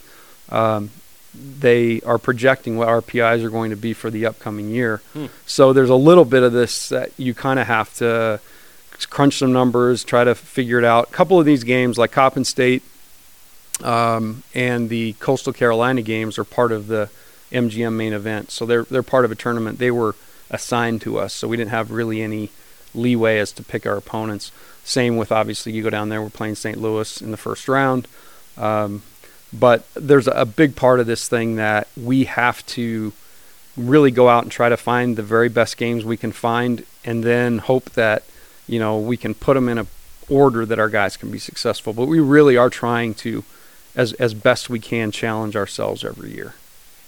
[0.49, 0.91] Um,
[1.33, 5.01] they are projecting what RPIs are going to be for the upcoming year.
[5.13, 5.27] Hmm.
[5.45, 8.39] So there's a little bit of this that you kind of have to
[9.09, 11.09] crunch some numbers, try to figure it out.
[11.09, 12.83] A couple of these games, like Coppin State
[13.83, 17.09] um, and the Coastal Carolina games, are part of the
[17.51, 18.51] MGM main event.
[18.51, 19.79] So they're they're part of a tournament.
[19.79, 20.15] They were
[20.51, 22.51] assigned to us, so we didn't have really any
[22.93, 24.51] leeway as to pick our opponents.
[24.83, 26.77] Same with obviously you go down there, we're playing St.
[26.77, 28.07] Louis in the first round.
[28.57, 29.01] Um,
[29.53, 33.13] but there's a big part of this thing that we have to
[33.75, 37.23] really go out and try to find the very best games we can find, and
[37.23, 38.23] then hope that
[38.67, 39.87] you know we can put them in a
[40.29, 41.93] order that our guys can be successful.
[41.93, 43.43] But we really are trying to,
[43.95, 46.53] as as best we can, challenge ourselves every year.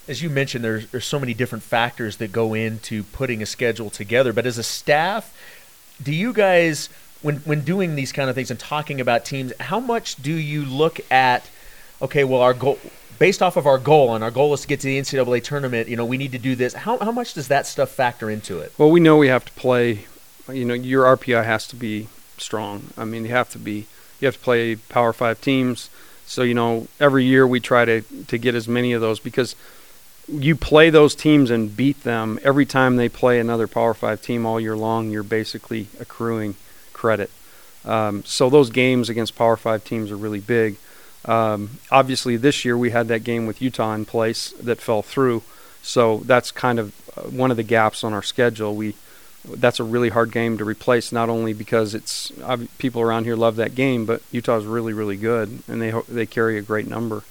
[0.06, 3.90] As you mentioned, there's there's so many different factors that go into putting a schedule
[3.90, 4.32] together.
[4.32, 5.34] But as a staff,
[6.02, 6.88] do you guys,
[7.22, 10.64] when when doing these kind of things and talking about teams, how much do you
[10.64, 11.48] look at?
[12.02, 12.78] Okay, well, our goal,
[13.18, 15.88] based off of our goal, and our goal is to get to the NCAA tournament.
[15.88, 16.74] You know, we need to do this.
[16.74, 18.72] How how much does that stuff factor into it?
[18.76, 20.06] Well, we know we have to play.
[20.52, 22.92] You know, your RPI has to be strong.
[22.98, 23.86] I mean, you have to be.
[24.20, 25.90] You have to play Power Five teams.
[26.26, 29.54] So you know, every year we try to to get as many of those because
[30.28, 34.46] you play those teams and beat them every time they play another Power Five team
[34.46, 35.10] all year long.
[35.10, 36.56] You're basically accruing
[36.92, 37.30] credit.
[37.84, 40.76] Um, so those games against Power Five teams are really big.
[41.26, 45.42] Um, obviously, this year we had that game with Utah in place that fell through,
[45.82, 48.74] so that's kind of uh, one of the gaps on our schedule.
[48.74, 48.94] We
[49.46, 52.32] that's a really hard game to replace, not only because it's
[52.78, 56.56] people around here love that game, but Utah's really really good and they they carry
[56.56, 57.24] a great number.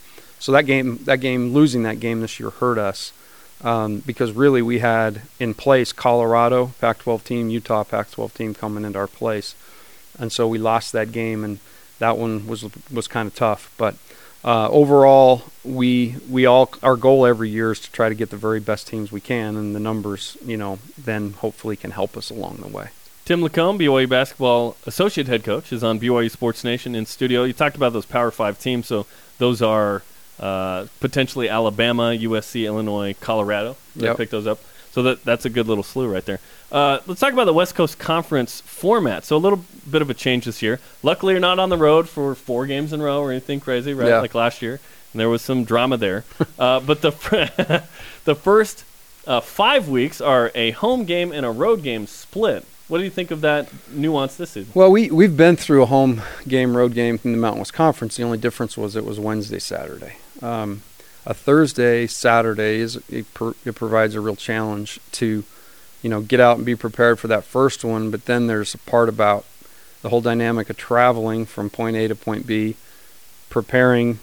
[0.43, 3.13] So that game that game losing that game this year hurt us.
[3.61, 8.99] Um, because really we had in place Colorado Pac-12 team, Utah Pac-12 team coming into
[8.99, 9.55] our place,
[10.19, 11.59] and so we lost that game, and
[11.99, 13.73] that one was was kind of tough.
[13.77, 13.95] But
[14.43, 18.35] uh, overall, we we all our goal every year is to try to get the
[18.35, 22.29] very best teams we can, and the numbers, you know, then hopefully can help us
[22.29, 22.89] along the way.
[23.23, 27.45] Tim LaComb, BYU basketball associate head coach, is on BYU Sports Nation in studio.
[27.45, 29.05] You talked about those Power Five teams, so
[29.37, 30.03] those are
[30.39, 33.75] uh, potentially Alabama, USC, Illinois, Colorado.
[33.95, 34.17] They Yep.
[34.17, 34.59] pick those up.
[34.91, 36.39] So that that's a good little slew right there.
[36.71, 39.25] Uh, let's talk about the West Coast Conference format.
[39.25, 40.79] So a little bit of a change this year.
[41.01, 43.93] Luckily, you're not on the road for four games in a row or anything crazy,
[43.93, 44.09] right?
[44.09, 44.19] Yeah.
[44.21, 44.79] Like last year,
[45.11, 46.25] and there was some drama there.
[46.59, 47.11] uh, but the
[48.25, 48.85] the first
[49.25, 52.65] uh, five weeks are a home game and a road game split.
[52.87, 54.71] What do you think of that nuance this season?
[54.75, 58.17] Well, we we've been through a home game, road game in the Mountain West Conference.
[58.17, 60.17] The only difference was it was Wednesday, Saturday.
[60.43, 60.81] Um,
[61.25, 63.25] a Thursday, Saturday is it,
[63.65, 65.43] it provides a real challenge to,
[66.01, 68.11] you know, get out and be prepared for that first one.
[68.11, 69.45] But then there's a part about
[70.01, 72.75] the whole dynamic of traveling from point A to point B,
[73.49, 74.19] preparing,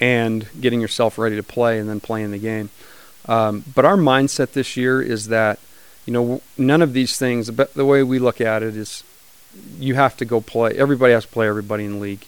[0.00, 2.70] and getting yourself ready to play, and then playing the game.
[3.26, 5.58] Um, but our mindset this year is that,
[6.06, 7.50] you know, none of these things.
[7.50, 9.04] but the way we look at it is,
[9.78, 10.72] you have to go play.
[10.78, 12.24] Everybody has to play everybody in the league,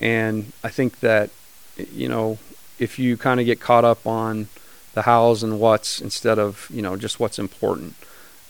[0.00, 1.28] and I think that,
[1.76, 2.38] you know,
[2.80, 4.48] if you kind of get caught up on
[4.94, 7.94] the hows and whats instead of you know just what's important,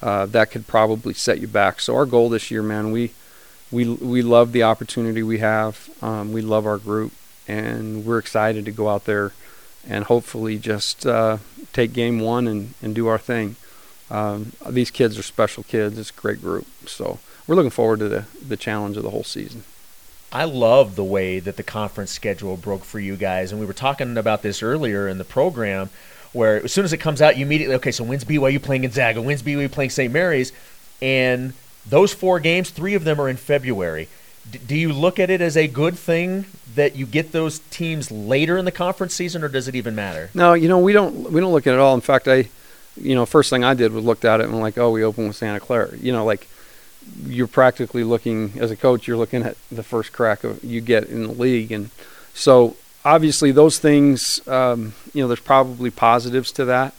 [0.00, 1.80] uh, that could probably set you back.
[1.80, 3.12] So our goal this year, man, we
[3.70, 5.90] we we love the opportunity we have.
[6.02, 7.12] Um, we love our group,
[7.46, 9.32] and we're excited to go out there
[9.86, 11.38] and hopefully just uh,
[11.72, 13.56] take game one and, and do our thing.
[14.10, 15.98] Um, these kids are special kids.
[15.98, 16.66] It's a great group.
[16.86, 19.64] So we're looking forward to the, the challenge of the whole season.
[20.32, 23.72] I love the way that the conference schedule broke for you guys, and we were
[23.72, 25.90] talking about this earlier in the program,
[26.32, 27.90] where as soon as it comes out, you immediately okay.
[27.90, 29.20] So when's BYU playing Gonzaga?
[29.20, 30.12] When's BYU playing St.
[30.12, 30.52] Mary's?
[31.02, 31.52] And
[31.88, 34.08] those four games, three of them are in February.
[34.48, 36.44] D- do you look at it as a good thing
[36.76, 40.30] that you get those teams later in the conference season, or does it even matter?
[40.32, 41.94] No, you know we don't we don't look at it at all.
[41.94, 42.48] In fact, I,
[42.96, 45.26] you know, first thing I did was looked at it and like, oh, we open
[45.26, 45.96] with Santa Clara.
[45.96, 46.46] You know, like
[47.24, 51.04] you're practically looking as a coach, you're looking at the first crack of, you get
[51.04, 51.90] in the league, and
[52.34, 56.94] so obviously those things, um, you know, there's probably positives to that,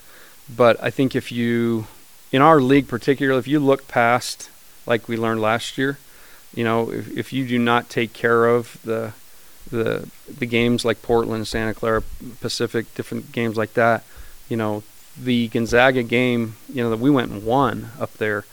[0.54, 1.88] but I think if you,
[2.32, 4.50] in our league particularly, if you look past
[4.86, 5.98] like we learned last year,
[6.54, 9.14] you know, if, if you do not take care of the
[9.70, 12.04] the the games like Portland, Santa Clara,
[12.42, 14.04] Pacific, different games like that,
[14.50, 14.84] you know,
[15.18, 18.44] the Gonzaga game, you know, that we went and won up there,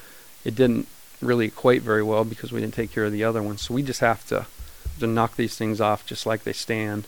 [0.44, 0.86] it didn't
[1.20, 3.62] really equate very well because we didn't take care of the other ones.
[3.62, 4.46] So we just have to
[5.00, 7.06] to knock these things off just like they stand.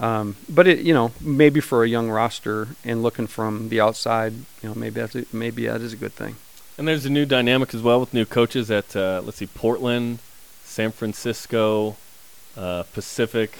[0.00, 4.32] Um, but it, you know, maybe for a young roster and looking from the outside,
[4.62, 6.36] you know, maybe that's a, maybe that is a good thing.
[6.76, 10.20] And there's a new dynamic as well with new coaches at uh, let's see, Portland,
[10.64, 11.96] San Francisco,
[12.56, 13.56] uh, Pacific.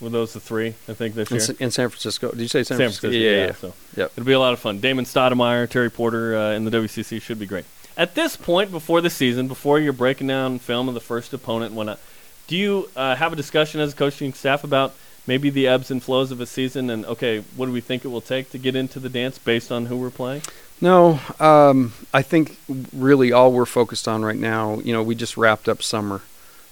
[0.00, 0.74] Were those the three?
[0.88, 1.56] I think this in, year.
[1.60, 2.30] in San Francisco.
[2.30, 3.08] Did you say San, San Francisco?
[3.08, 3.52] Francisco, Yeah, yeah.
[3.52, 4.12] So Yep.
[4.16, 4.80] it'll be a lot of fun.
[4.80, 7.66] Damon Stoudemire, Terry Porter uh, in the WCC should be great.
[7.96, 11.74] At this point, before the season, before you're breaking down film of the first opponent
[11.74, 11.98] whatnot,
[12.46, 14.94] do you uh, have a discussion as a coaching staff about
[15.26, 18.08] maybe the ebbs and flows of a season and okay, what do we think it
[18.08, 20.42] will take to get into the dance based on who we're playing?
[20.80, 22.58] No, um, I think
[22.92, 26.22] really all we're focused on right now, you know, we just wrapped up summer,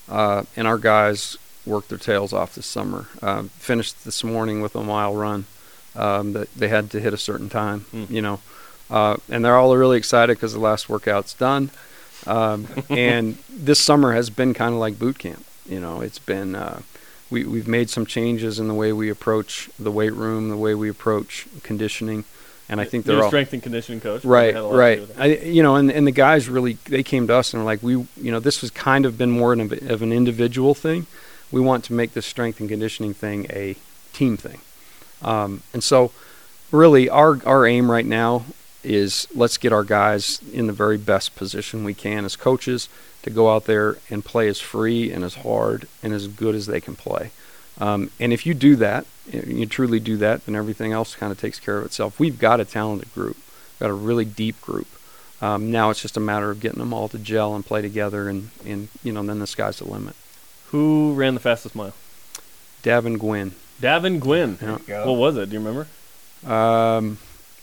[0.09, 3.07] uh, and our guys worked their tails off this summer.
[3.21, 5.45] Um, finished this morning with a mile run
[5.95, 8.11] um, that they had to hit a certain time, Mm.
[8.11, 8.41] you know,
[8.91, 11.71] uh, and they're all really excited because the last workout's done.
[12.27, 15.45] Um, and this summer has been kind of like boot camp.
[15.67, 16.81] You know, it's been uh,
[17.31, 20.75] we we've made some changes in the way we approach the weight room, the way
[20.75, 22.25] we approach conditioning,
[22.69, 24.25] and I think they're all strength and conditioning coach.
[24.25, 25.09] Right, Had a lot to right.
[25.19, 27.83] I, you know, and, and the guys really they came to us and were like,
[27.83, 31.07] we, you know, this has kind of been more of, of an individual thing.
[31.53, 33.77] We want to make this strength and conditioning thing a
[34.15, 34.61] team thing,
[35.23, 36.13] um, and so
[36.71, 38.45] really our our aim right now
[38.89, 42.89] is let's get our guys in the very best position we can as coaches
[43.23, 46.67] to go out there and play as free and as hard and as good as
[46.67, 47.31] they can play.
[47.79, 51.31] Um, and if you do that, if you truly do that, then everything else kind
[51.31, 52.19] of takes care of itself.
[52.19, 54.89] We've got a talented group, We've got a really deep group.
[55.41, 58.29] Um, now it's just a matter of getting them all to gel and play together,
[58.29, 60.17] and, and you know then the sky's the limit.
[60.71, 61.95] Who ran the fastest mile?
[62.83, 63.53] Davin Guinn.
[63.81, 64.59] Davin Guinn.
[64.89, 65.05] Yeah.
[65.05, 65.51] What was it?
[65.51, 65.87] Do you remember?
[66.45, 67.17] Um,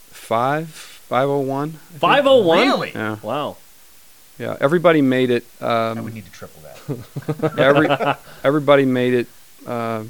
[0.09, 1.71] five five oh one.
[1.99, 2.59] 501?
[2.67, 2.91] Really?
[2.93, 3.17] Yeah.
[3.21, 3.57] Wow.
[4.37, 4.57] Yeah.
[4.59, 5.45] Everybody made it.
[5.61, 7.57] Um, we need to triple that.
[7.57, 7.87] every
[8.43, 9.27] everybody made it
[9.65, 10.03] uh,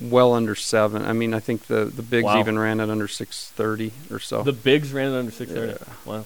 [0.00, 1.04] well under seven.
[1.04, 2.40] I mean, I think the the bigs Wow.
[2.40, 4.42] even ran it under six thirty or so.
[4.42, 5.72] The bigs ran it under 630.
[6.06, 6.12] Yeah.
[6.12, 6.24] Wow.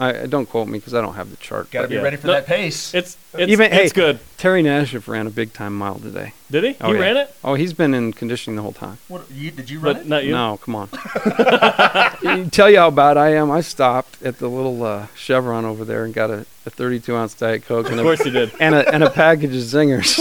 [0.00, 1.70] I, I don't quote me because I don't have the chart.
[1.70, 2.02] Got to be Yeah.
[2.02, 2.94] ready for No, that pace.
[2.94, 4.20] It's it's, even it's hey, good.
[4.36, 6.32] Terry Nashif ran a big time mile today.
[6.50, 6.76] Did he?
[6.80, 7.00] Oh, he yeah.
[7.04, 7.34] ran it?
[7.42, 8.98] Oh, he's been in conditioning the whole time.
[9.08, 10.08] What, you, did you run But it?
[10.08, 10.32] not you.
[10.32, 10.88] No, come on.
[12.50, 13.50] Tell you how bad I am.
[13.50, 17.34] I stopped at the little uh, Chevron over there and got a, a 32 ounce
[17.34, 18.52] Diet Coke and Of a, course you did.
[18.60, 20.16] and a and a package of zingers.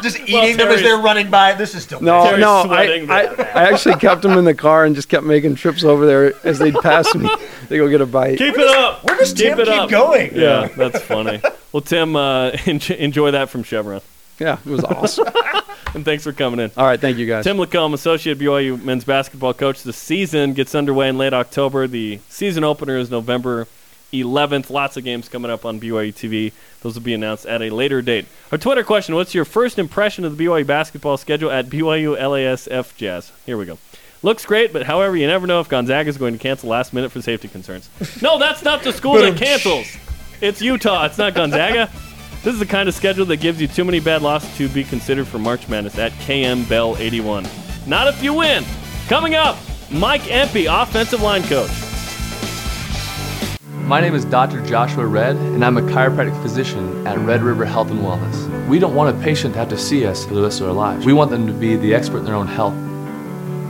[0.02, 1.54] Just eating them as they're running by.
[1.54, 3.04] This is still No, Terry's no, I.
[3.08, 6.32] I, I actually kept them in the car and just kept making trips over there
[6.46, 7.28] as they'd pass me.
[7.68, 8.38] They go get a bite.
[8.38, 9.04] Keep it up.
[9.04, 9.90] Where does keep Tim it keep up.
[9.90, 10.30] going?
[10.34, 11.40] Yeah, that's funny.
[11.72, 14.00] Well, Tim, uh, enjoy, enjoy that from Chevron.
[14.38, 15.26] Yeah, it was awesome.
[15.94, 16.70] And thanks for coming in.
[16.76, 17.44] All right, thank you guys.
[17.44, 19.82] Tim LaComb, associate BYU men's basketball coach.
[19.82, 21.88] The season gets underway in late October.
[21.88, 23.66] The season opener is November
[24.12, 24.70] 11th.
[24.70, 26.52] Lots of games coming up on BYU TV.
[26.82, 28.26] Those will be announced at a later date.
[28.52, 32.96] Our Twitter question What's your first impression of the BYU basketball schedule at BYU LASF
[32.96, 33.32] Jazz?
[33.44, 33.78] Here we go.
[34.22, 37.10] Looks great, but however, you never know if Gonzaga is going to cancel last minute
[37.10, 37.88] for safety concerns.
[38.22, 39.96] No, that's not the school that cancels.
[40.40, 41.04] It's Utah.
[41.04, 41.90] It's not Gonzaga.
[42.42, 44.84] This is the kind of schedule that gives you too many bad losses to be
[44.84, 47.46] considered for March Madness at KM Bell 81.
[47.86, 48.64] Not if you win.
[49.06, 49.58] Coming up,
[49.90, 51.70] Mike Empey, offensive line coach.
[53.82, 54.64] My name is Dr.
[54.64, 58.66] Joshua Red, and I'm a chiropractic physician at Red River Health and Wellness.
[58.68, 60.74] We don't want a patient to have to see us for the rest of their
[60.74, 61.04] lives.
[61.04, 62.74] We want them to be the expert in their own health.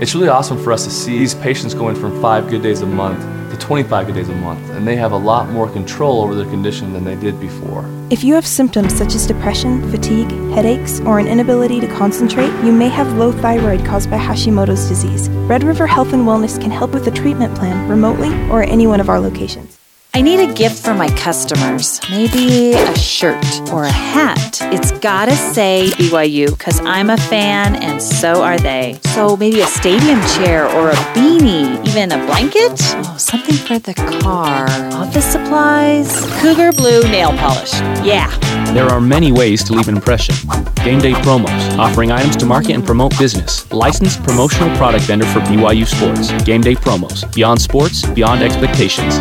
[0.00, 2.86] It's really awesome for us to see these patients going from five good days a
[2.86, 6.34] month to 25 good days a month, and they have a lot more control over
[6.34, 7.84] their condition than they did before.
[8.08, 12.72] If you have symptoms such as depression, fatigue, headaches, or an inability to concentrate, you
[12.72, 15.28] may have low thyroid caused by Hashimoto's disease.
[15.28, 18.86] Red River Health and Wellness can help with a treatment plan remotely or at any
[18.86, 19.79] one of our locations.
[20.12, 22.00] I need a gift for my customers.
[22.10, 24.58] Maybe a shirt or a hat.
[24.72, 28.98] It's gotta say BYU because I'm a fan and so are they.
[29.14, 32.72] So maybe a stadium chair or a beanie, even a blanket?
[32.74, 34.68] Oh, something for the car.
[34.92, 36.10] Office supplies?
[36.40, 37.72] Cougar blue nail polish.
[38.04, 38.28] Yeah.
[38.74, 40.34] There are many ways to leave an impression.
[40.84, 43.70] Game Day Promos, offering items to market and promote business.
[43.72, 46.32] Licensed promotional product vendor for BYU Sports.
[46.44, 49.20] Game Day Promos, beyond sports, beyond expectations.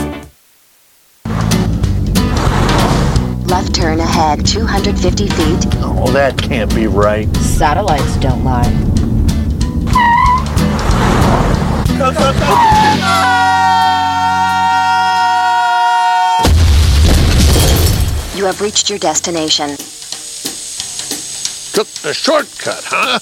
[3.49, 5.65] Left turn ahead 250 feet.
[5.77, 7.27] Oh, that can't be right.
[7.37, 8.63] Satellites don't lie.
[18.35, 19.69] You have reached your destination.
[21.73, 23.19] took the shortcut, huh?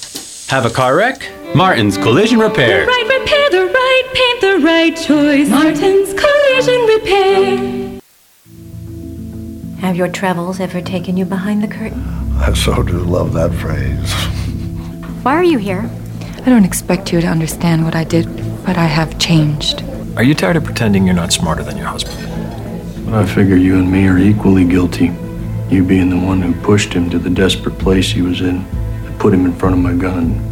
[0.49, 1.31] Have a car wreck?
[1.55, 2.81] Martin's Collision Repair.
[2.81, 5.47] The right repair, the right paint, the right choice.
[5.47, 7.86] Martin's Collision Repair.
[9.79, 12.03] Have your travels ever taken you behind the curtain?
[12.37, 14.11] I so do love that phrase.
[15.23, 15.87] Why are you here?
[16.45, 18.25] I don't expect you to understand what I did,
[18.65, 19.83] but I have changed.
[20.15, 22.17] Are you tired of pretending you're not smarter than your husband?
[23.13, 25.11] I figure you and me are equally guilty.
[25.69, 29.19] You being the one who pushed him to the desperate place he was in, and
[29.19, 30.43] put him in front of my gun.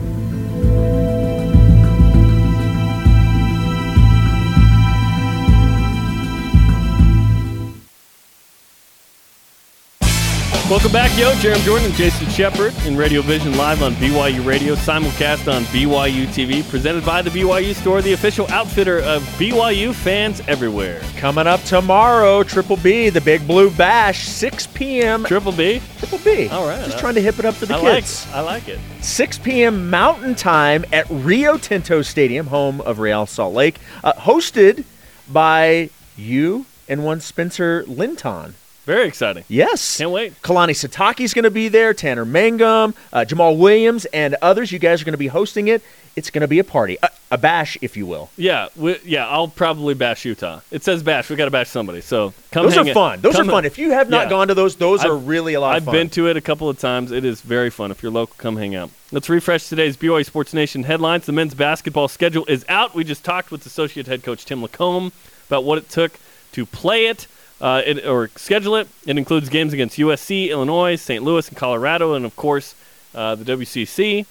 [10.67, 11.31] Welcome back, yo.
[11.33, 16.25] Jarom Jordan and Jason Shepard in Radio Vision live on BYU Radio, simulcast on BYU
[16.25, 21.03] TV, presented by the BYU Store, the official outfitter of BYU fans everywhere.
[21.17, 25.23] Coming up tomorrow, Triple B, the Big Blue Bash, 6 p.m.
[25.25, 25.83] Triple B?
[25.99, 26.47] Triple B.
[26.47, 26.83] All right.
[26.83, 28.25] Just trying to hip it up for the I kids.
[28.25, 28.79] Like, I like it.
[29.01, 29.91] 6 p.m.
[29.91, 34.83] Mountain Time at Rio Tinto Stadium, home of Real Salt Lake, uh, hosted
[35.31, 38.55] by you and one Spencer Linton.
[38.85, 39.43] Very exciting.
[39.47, 39.97] Yes.
[39.97, 40.39] Can't wait.
[40.43, 44.71] Kalani Sitake's going to be there, Tanner Mangum, uh, Jamaal Williams, and others.
[44.71, 45.81] You guys are going to be hosting it.
[46.15, 48.29] It's going to be a party, a, a bash, if you will.
[48.37, 49.27] Yeah, we, yeah.
[49.27, 50.61] I'll probably bash Utah.
[50.71, 51.29] It says bash.
[51.29, 51.99] We got to bash somebody.
[51.99, 52.63] So come.
[52.63, 53.19] Those are it- fun.
[53.19, 53.65] Those come are fun.
[53.65, 54.29] If you have not Yeah.
[54.29, 55.93] gone to those, those are I've- really a lot I've of fun.
[55.95, 57.11] been to it a couple of times.
[57.11, 57.91] It is very fun.
[57.91, 58.91] If you're local, come hang out.
[59.11, 61.25] Let's refresh today's BYU Sports Nation headlines.
[61.25, 62.95] The men's basketball schedule is out.
[62.95, 65.11] We just talked with Associate Head Coach Tim LaComb
[65.47, 66.17] about what it took
[66.53, 67.27] to play it.
[67.61, 68.87] Uh, it, or schedule it.
[69.05, 71.23] It includes games against USC, Illinois, St.
[71.23, 72.75] Louis, and Colorado, and of course
[73.13, 74.25] uh, the WCC.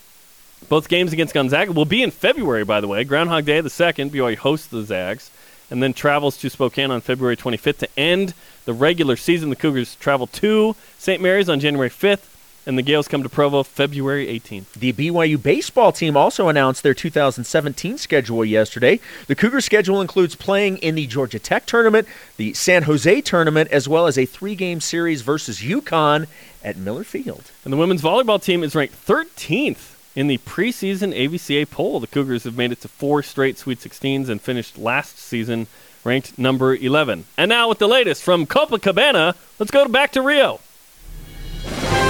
[0.68, 3.04] Both games against Gonzaga will be in February, by the way.
[3.04, 5.30] Groundhog Day, the second, BYU hosts the Zags,
[5.70, 8.34] and then travels to Spokane on February 25th to end
[8.64, 9.50] the regular season.
[9.50, 11.20] The Cougars travel to St.
[11.20, 12.26] Mary's on January 5th,
[12.66, 14.72] and the Gaels come to Provo February 18th.
[14.72, 19.00] The BYU baseball team also announced their 2017 schedule yesterday.
[19.26, 23.88] The Cougar schedule includes playing in the Georgia Tech tournament, the San Jose tournament, as
[23.88, 26.26] well as a three-game series versus UConn
[26.62, 27.50] at Miller Field.
[27.64, 32.00] And the women's volleyball team is ranked 13th in the preseason AVCA poll.
[32.00, 35.66] The Cougars have made it to four straight Sweet 16s and finished last season
[36.04, 37.24] ranked number 11.
[37.36, 40.60] And now with the latest from Copacabana, let's go back to Rio.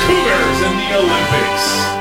[0.06, 1.94] Cougars in the Olympics.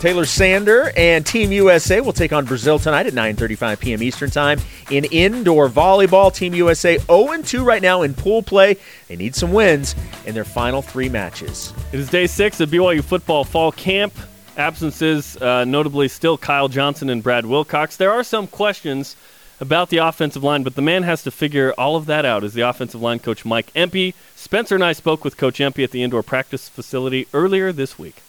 [0.00, 4.02] Taylor Sander and Team USA will take on Brazil tonight at 9:35 p.m.
[4.02, 6.32] Eastern Time in indoor volleyball.
[6.32, 8.76] Team USA 0-2 right now in pool play.
[9.08, 11.72] They need some wins in their final three matches.
[11.92, 14.14] It is day six of BYU football fall camp.
[14.56, 17.96] Absences, uh, notably still Kyle Johnson and Brad Wilcox.
[17.96, 19.16] There are some questions
[19.60, 22.44] about the offensive line, but the man has to figure all of that out.
[22.44, 24.14] Is the offensive line coach Mike Empey?
[24.36, 28.22] Spencer and I spoke with Coach Empey at the indoor practice facility earlier this week.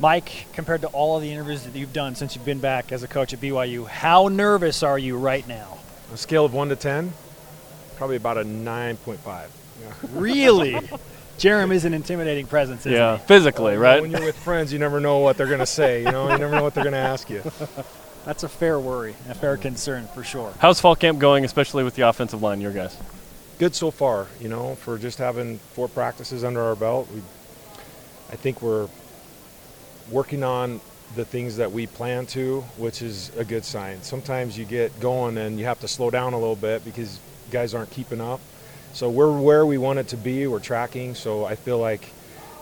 [0.00, 3.02] Mike, compared to all of the interviews that you've done since you've been back as
[3.02, 5.78] a coach at BYU, how nervous are you right now?
[6.08, 7.12] On a scale of 1 to 10,
[7.96, 9.18] probably about a 9.5.
[9.26, 9.92] Yeah.
[10.12, 10.74] Really?
[11.38, 13.24] Jarom is an intimidating presence, isn't Yeah, he?
[13.26, 14.00] physically, right?
[14.02, 16.02] When you're with friends, you never know what they're going to say.
[16.02, 17.42] You know, you never know what they're going to ask you.
[18.28, 20.52] That's a fair worry, and a fair concern for sure.
[20.58, 22.94] How's fall camp going, especially with the offensive line, your guys?
[23.58, 27.08] Good so far, you know, for just having four practices under our belt.
[27.10, 27.22] We,
[28.30, 28.86] I think we're
[30.10, 30.82] working on
[31.16, 34.02] the things that we plan to, which is a good sign.
[34.02, 37.72] Sometimes you get going and you have to slow down a little bit because guys
[37.72, 38.40] aren't keeping up.
[38.92, 40.46] So we're where we want it to be.
[40.46, 41.14] We're tracking.
[41.14, 42.06] So I feel like,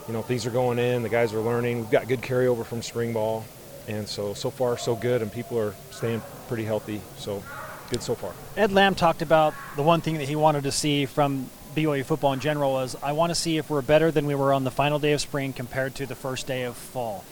[0.06, 1.02] you know, things are going in.
[1.02, 1.80] The guys are learning.
[1.80, 3.44] We've got good carryover from spring ball,
[3.88, 5.22] and so so far so good.
[5.22, 7.00] And people are staying pretty healthy.
[7.16, 7.42] So
[7.90, 8.32] good so far.
[8.56, 12.32] Ed Lamb talked about the one thing that he wanted to see from BYU football
[12.32, 14.70] in general was I want to see if we're better than we were on the
[14.70, 17.24] final day of spring compared to the first day of fall.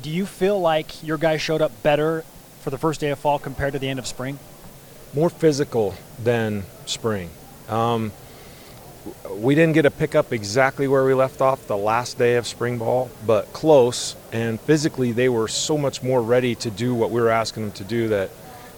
[0.00, 2.24] Do you feel like your guys showed up better
[2.60, 4.38] for the first day of fall compared to the end of spring?
[5.16, 7.30] more physical than spring.
[7.68, 8.12] Um,
[9.30, 12.46] we didn't get to pick up exactly where we left off the last day of
[12.46, 14.16] spring ball, but close.
[14.32, 17.72] And physically, they were so much more ready to do what we were asking them
[17.72, 18.30] to do that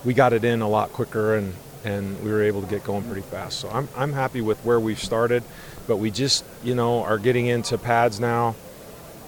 [0.04, 3.04] we got it in a lot quicker and, and we were able to get going
[3.04, 3.60] pretty fast.
[3.60, 5.42] So I'm, I'm happy with where we've started,
[5.86, 8.54] but we just, you know, are getting into pads now.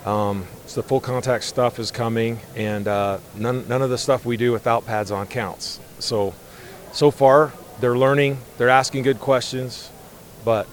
[0.05, 4.25] Um, so the full contact stuff is coming, and uh, none, none of the stuff
[4.25, 5.79] we do without pads on counts.
[5.99, 6.35] So,
[6.93, 9.91] so far, they're learning, they're asking good questions,
[10.45, 10.67] but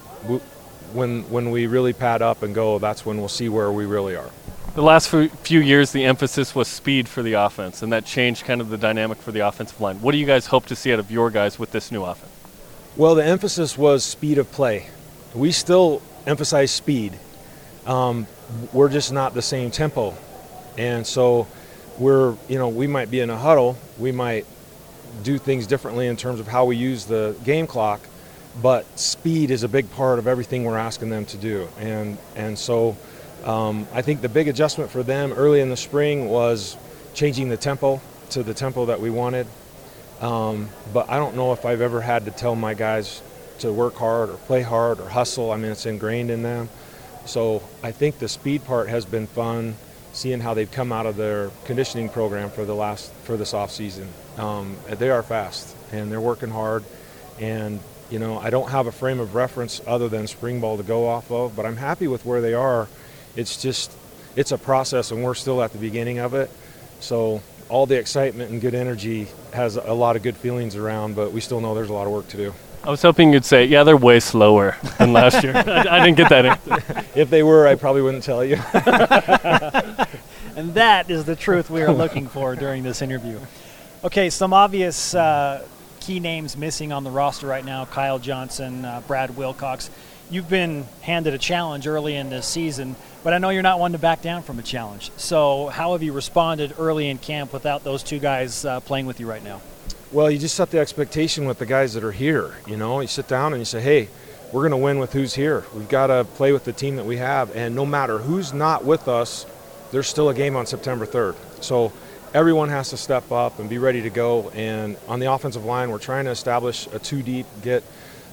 [0.93, 4.15] when, when we really pad up and go, that's when we'll see where we really
[4.15, 4.29] are.
[4.75, 8.45] The last few few years, the emphasis was speed for the offense, and that changed
[8.45, 9.99] kind of the dynamic for the offensive line.
[10.01, 12.31] What do you guys hope to see out of your guys with this new offense?
[12.95, 14.87] Well, the emphasis was speed of play.
[15.33, 17.17] We still emphasize speed,
[17.87, 18.27] um,
[18.73, 20.13] we're just not the same tempo,
[20.77, 21.47] and so
[21.97, 24.45] we're you know we might be in a huddle, we might
[25.23, 28.01] do things differently in terms of how we use the game clock,
[28.61, 32.57] but speed is a big part of everything we're asking them to do, and and
[32.57, 32.97] so
[33.43, 36.75] um, I think the big adjustment for them early in the spring was
[37.13, 38.01] changing the tempo
[38.31, 39.47] to the tempo that we wanted.
[40.19, 43.21] Um, but I don't know if I've ever had to tell my guys
[43.59, 45.51] to work hard or play hard or hustle.
[45.51, 46.69] I mean, it's ingrained in them.
[47.25, 49.75] So I think the speed part has been fun,
[50.13, 53.71] seeing how they've come out of their conditioning program for the last for this off
[53.71, 54.07] season.
[54.37, 56.83] Um, they are fast and they're working hard,
[57.39, 57.79] and
[58.09, 61.07] you know I don't have a frame of reference other than spring ball to go
[61.07, 62.87] off of, but I'm happy with where they are.
[63.35, 63.91] It's just
[64.35, 66.49] it's a process, and we're still at the beginning of it.
[66.99, 71.31] So all the excitement and good energy has a lot of good feelings around, but
[71.31, 72.53] we still know there's a lot of work to do.
[72.83, 75.53] I was hoping you'd say, yeah, they're way slower than last year.
[75.55, 76.45] I, I didn't get that.
[76.45, 77.05] answer.
[77.15, 78.55] if they were, I probably wouldn't tell you.
[80.55, 83.39] and that is the truth we are looking for during this interview.
[84.03, 85.65] Okay, some obvious uh,
[86.07, 89.89] key names missing on the roster right now Kyle Johnson, uh, Brad Wilcox.
[90.29, 92.95] You've been handed a challenge early in this season,
[93.25, 95.11] but I know you're not one to back down from a challenge.
[95.17, 99.19] So, how have you responded early in camp without those two guys uh, playing with
[99.19, 99.59] you right now?
[100.13, 102.55] Well, you just set the expectation with the guys that are here.
[102.65, 104.07] You know, you sit down and you say, hey,
[104.53, 105.65] we're going to win with who's here.
[105.75, 107.53] We've got to play with the team that we have.
[107.53, 109.45] And no matter who's not with us,
[109.91, 111.35] there's still a game on September 3rd.
[111.61, 111.91] So
[112.33, 114.49] everyone has to step up and be ready to go.
[114.49, 117.83] And on the offensive line, we're trying to establish a two deep, get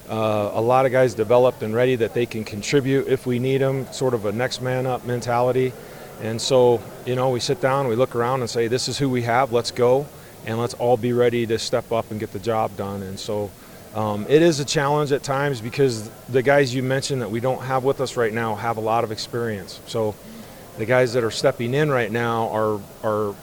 [0.08, 3.58] uh, a lot of guys developed and ready that they can contribute if we need
[3.58, 5.72] them, sort of a next man up mentality.
[6.22, 9.08] And so, you know, we sit down, we look around and say, this is who
[9.08, 10.06] we have, let's go,
[10.46, 13.02] and let's all be ready to step up and get the job done.
[13.02, 13.50] And so
[13.94, 17.62] um, it is a challenge at times because the guys you mentioned that we don't
[17.62, 19.80] have with us right now have a lot of experience.
[19.86, 20.14] So
[20.78, 23.34] the guys that are stepping in right now are, are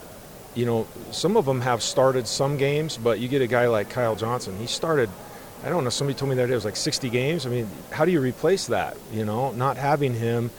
[0.56, 3.90] you know, some of them have started some games, but you get a guy like
[3.90, 5.10] Kyle Johnson, he started–
[5.64, 5.92] I don't know.
[5.92, 7.46] Somebody told me that it was like 60 games.
[7.46, 8.98] I mean, how do you replace that?
[9.14, 10.50] You know, not having him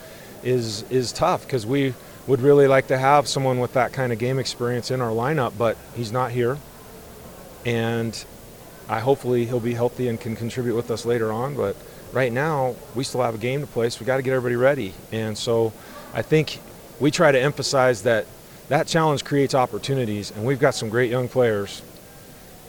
[0.45, 1.95] is is tough because we
[2.27, 5.55] would really like to have someone with that kind of game experience in our lineup,
[5.59, 6.57] but he's not here,
[7.67, 8.25] and
[8.89, 11.57] I hopefully he'll be healthy and can contribute with us later on.
[11.57, 11.77] But
[12.13, 14.57] right now, we still have a game to play, so we got to get everybody
[14.57, 14.95] ready.
[15.11, 15.73] And so,
[16.15, 16.61] I think
[17.01, 18.27] we try to emphasize that
[18.73, 21.83] that challenge creates opportunities, and we've got some great young players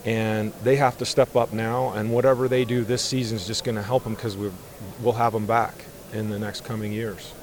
[0.03, 1.93] and they have to step up now.
[1.93, 5.31] And whatever they do this season is just going to help them because we'll have
[5.31, 7.33] them back in the next coming years.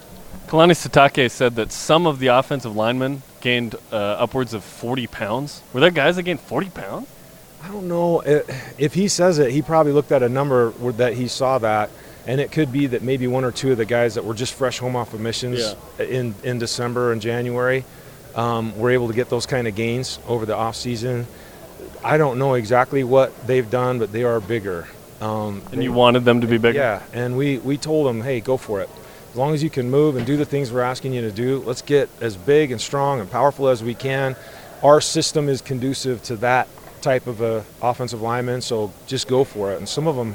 [0.47, 5.63] Kalani Sitake said that some of the offensive linemen gained uh, upwards of 40 pounds.
[5.73, 7.09] Were there guys that gained 40 pounds?
[7.63, 8.21] I don't know.
[8.77, 11.89] If he says it, he probably looked at a number that he saw that.
[12.27, 14.53] And it could be that maybe one or two of the guys that were just
[14.53, 16.05] fresh home off of missions yeah.
[16.05, 17.87] in, in December and January
[18.35, 21.27] um, were able to get those kind of gains over the off season.
[22.03, 24.89] I don't know exactly what they've done, but they are bigger.
[25.21, 26.79] Um, and they, you wanted them to be bigger?
[26.79, 28.89] Yeah, and we, we told them, hey, go for it.
[29.31, 31.59] As long as you can move and do the things we're asking you to do,
[31.61, 34.35] let's get as big and strong and powerful as we can.
[34.83, 36.69] Our system is conducive to that
[37.01, 39.79] type of a offensive lineman, so just go for it.
[39.79, 40.35] And some of them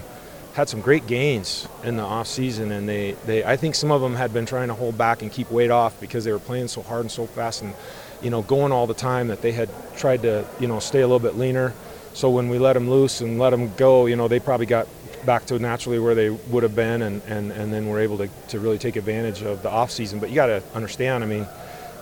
[0.55, 4.01] had some great gains in the off season, and they, they I think some of
[4.01, 6.69] them had been trying to hold back and keep weight off because they were playing
[6.69, 7.73] so hard and so fast and
[8.21, 11.07] you know, going all the time that they had tried to, you know, stay a
[11.07, 11.73] little bit leaner.
[12.13, 14.87] So when we let them loose and let them go, you know, they probably got
[15.25, 18.29] back to naturally where they would have been and, and, and then we're able to,
[18.49, 20.19] to really take advantage of the off season.
[20.19, 21.43] But you got to understand, I mean,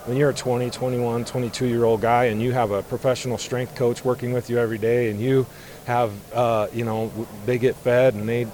[0.04, 3.74] when you're a 20, 21, 22 year old guy and you have a professional strength
[3.74, 5.46] coach working with you every day and you
[5.86, 7.12] have, uh, you know,
[7.46, 8.46] they get fed and they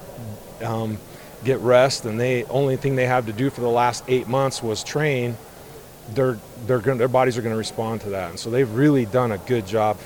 [0.63, 0.99] um,
[1.45, 4.63] get rest and they only thing they have to do for the last eight months
[4.63, 5.37] was train–
[6.15, 9.07] they're they're going their bodies are going to respond to that, and so they've really
[9.07, 9.99] done a good job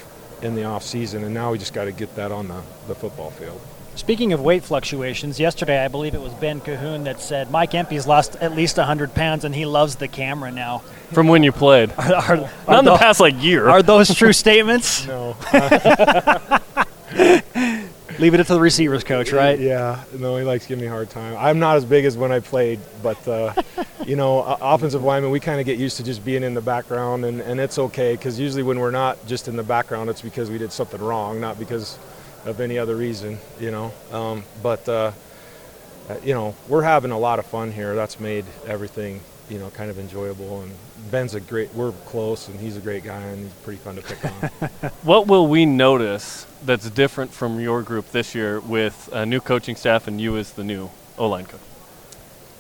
[0.42, 2.94] in the off season, and now we just got to get that on the, the
[2.94, 3.60] football field.
[3.94, 8.08] Speaking of weight fluctuations, yesterday I believe it was Ben Cahoon that said Mike Empey's
[8.08, 10.78] lost at least 100 pounds and he loves the camera now.
[11.12, 11.92] From when you played?
[11.96, 13.68] Are, are, are Not in the past like year.
[13.68, 15.06] Are those true statements?
[15.06, 15.36] no.
[18.18, 19.58] Leave it to the receivers coach, right?
[19.58, 21.36] Yeah, no, he likes giving me a hard time.
[21.38, 23.54] I'm not as big as when I played, but uh,
[24.06, 27.24] you know, offensive linemen, we kind of get used to just being in the background,
[27.24, 30.50] and, and it's okay because usually when we're not just in the background, it's because
[30.50, 31.98] we did something wrong, not because
[32.44, 33.92] of any other reason, you know.
[34.12, 35.12] Um, but uh,
[36.08, 37.94] uh you know, we're having a lot of fun here.
[37.94, 40.72] That's made everything you know kind of enjoyable and
[41.10, 44.02] Ben's a great we're close and he's a great guy and he's pretty fun to
[44.02, 44.90] pick on.
[45.02, 49.76] what will we notice that's different from your group this year with a new coaching
[49.76, 51.60] staff and you as the new O line coach?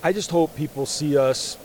[0.02, 1.58] I just hope people see us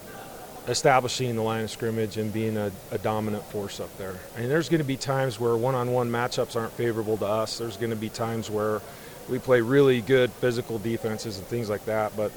[0.68, 4.16] establishing the line of scrimmage and being a, a dominant force up there.
[4.36, 7.58] I mean, there's going to be times where one-on-one matchups aren't favorable to us.
[7.58, 8.82] There's going to be times where
[9.28, 12.16] we play really good physical defenses and things like that.
[12.16, 12.32] But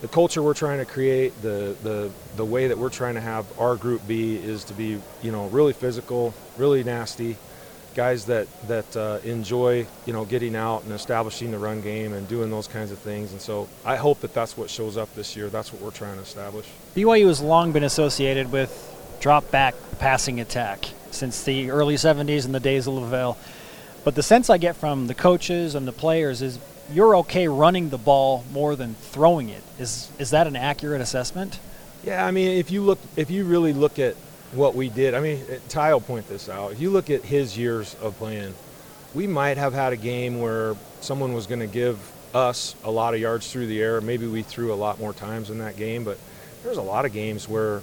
[0.00, 3.46] the culture we're trying to create, the the the way that we're trying to have
[3.58, 7.36] our group be is to be, you know, really physical, really nasty,
[7.96, 12.28] guys that that uh, enjoy, you know, getting out and establishing the run game and
[12.28, 13.32] doing those kinds of things.
[13.32, 15.48] And so I hope that that's what shows up this year.
[15.48, 16.66] That's what we're trying to establish.
[16.94, 18.70] BYU has long been associated with
[19.20, 23.36] drop back passing attack since the early 70s and the days of LaVell.
[24.04, 26.58] But the sense I get from the coaches and the players is
[26.92, 29.62] you're okay running the ball more than throwing it.
[29.78, 31.58] Is is that an accurate assessment?
[32.04, 34.14] Yeah, I mean, if you look, if you really look at
[34.52, 36.72] what we did, I mean, Ty will point this out.
[36.72, 38.54] If you look at his years of playing,
[39.14, 41.98] we might have had a game where someone was going to give
[42.34, 44.00] us a lot of yards through the air.
[44.00, 46.18] Maybe we threw a lot more times in that game, but
[46.62, 47.80] there's a lot of games where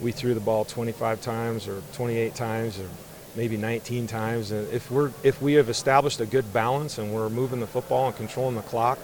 [0.00, 2.88] we threw the ball 25 times or 28 times or
[3.36, 4.50] maybe 19 times.
[4.50, 8.06] And if we're if we have established a good balance and we're moving the football
[8.06, 8.98] and controlling the clock,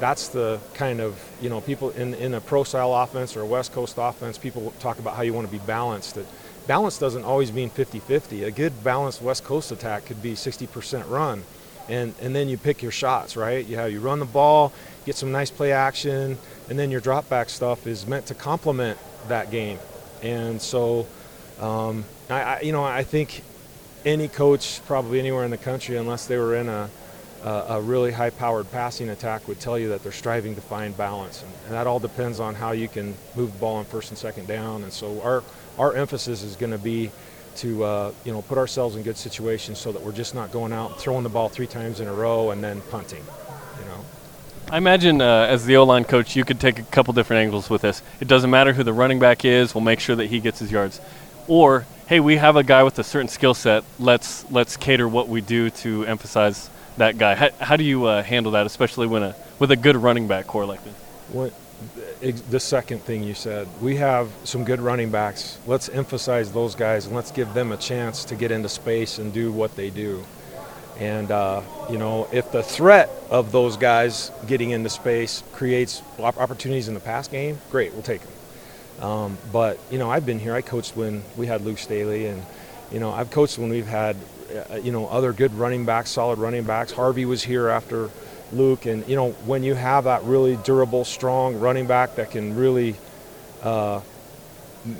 [0.00, 3.46] that's the kind of you know people in in a pro style offense or a
[3.46, 4.38] West Coast offense.
[4.38, 6.14] People talk about how you want to be balanced.
[6.14, 6.26] That
[6.66, 8.44] balance doesn't always mean 50-50.
[8.44, 11.42] A good balanced West Coast attack could be 60% run.
[11.88, 13.64] And, and then you pick your shots, right?
[13.64, 14.72] You have you run the ball,
[15.06, 16.36] get some nice play action,
[16.68, 19.78] and then your drop back stuff is meant to complement that game.
[20.22, 21.06] And so,
[21.58, 23.42] um, I, I, you know, I think
[24.04, 26.90] any coach probably anywhere in the country, unless they were in a,
[27.44, 30.96] a, a really high powered passing attack, would tell you that they're striving to find
[30.96, 31.42] balance.
[31.42, 34.18] And, and, that all depends on how you can move the ball on first and
[34.18, 34.82] second down.
[34.82, 35.42] And so our,
[35.78, 37.10] our emphasis is going to be
[37.58, 40.72] to uh, you know put ourselves in good situations so that we're just not going
[40.72, 43.24] out and throwing the ball three times in a row and then punting.
[43.80, 44.04] You know.
[44.70, 47.68] I imagine uh, as the O line coach, you could take a couple different angles
[47.68, 48.02] with this.
[48.20, 50.70] It doesn't matter who the running back is; we'll make sure that he gets his
[50.70, 51.00] yards.
[51.48, 53.84] Or hey, we have a guy with a certain skill set.
[53.98, 57.34] Let's let's cater what we do to emphasize that guy.
[57.34, 60.46] How, how do you uh, handle that, especially when a with a good running back
[60.46, 60.94] corps like this?
[61.32, 61.52] What
[62.50, 65.58] the second thing you said, we have some good running backs.
[65.66, 69.32] Let's emphasize those guys and let's give them a chance to get into space and
[69.32, 70.24] do what they do.
[70.98, 76.88] And uh, you know, if the threat of those guys getting into space creates opportunities
[76.88, 79.04] in the pass game, great, we'll take them.
[79.04, 80.54] Um, but you know, I've been here.
[80.54, 82.44] I coached when we had Luke Staley, and
[82.90, 84.16] you know, I've coached when we've had
[84.82, 86.92] you know other good running backs, solid running backs.
[86.92, 88.10] Harvey was here after
[88.52, 92.56] Luke, and you know, when you have that really durable, strong running back that can
[92.56, 92.96] really
[93.62, 94.00] uh,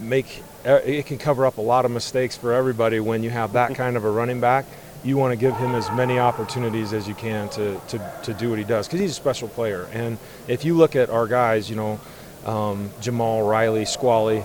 [0.00, 3.00] make uh, it can cover up a lot of mistakes for everybody.
[3.00, 4.66] When you have that kind of a running back,
[5.02, 8.50] you want to give him as many opportunities as you can to to, to do
[8.50, 9.88] what he does because he's a special player.
[9.92, 12.00] And if you look at our guys, you know
[12.44, 14.44] um, Jamaal, Riley, Squally,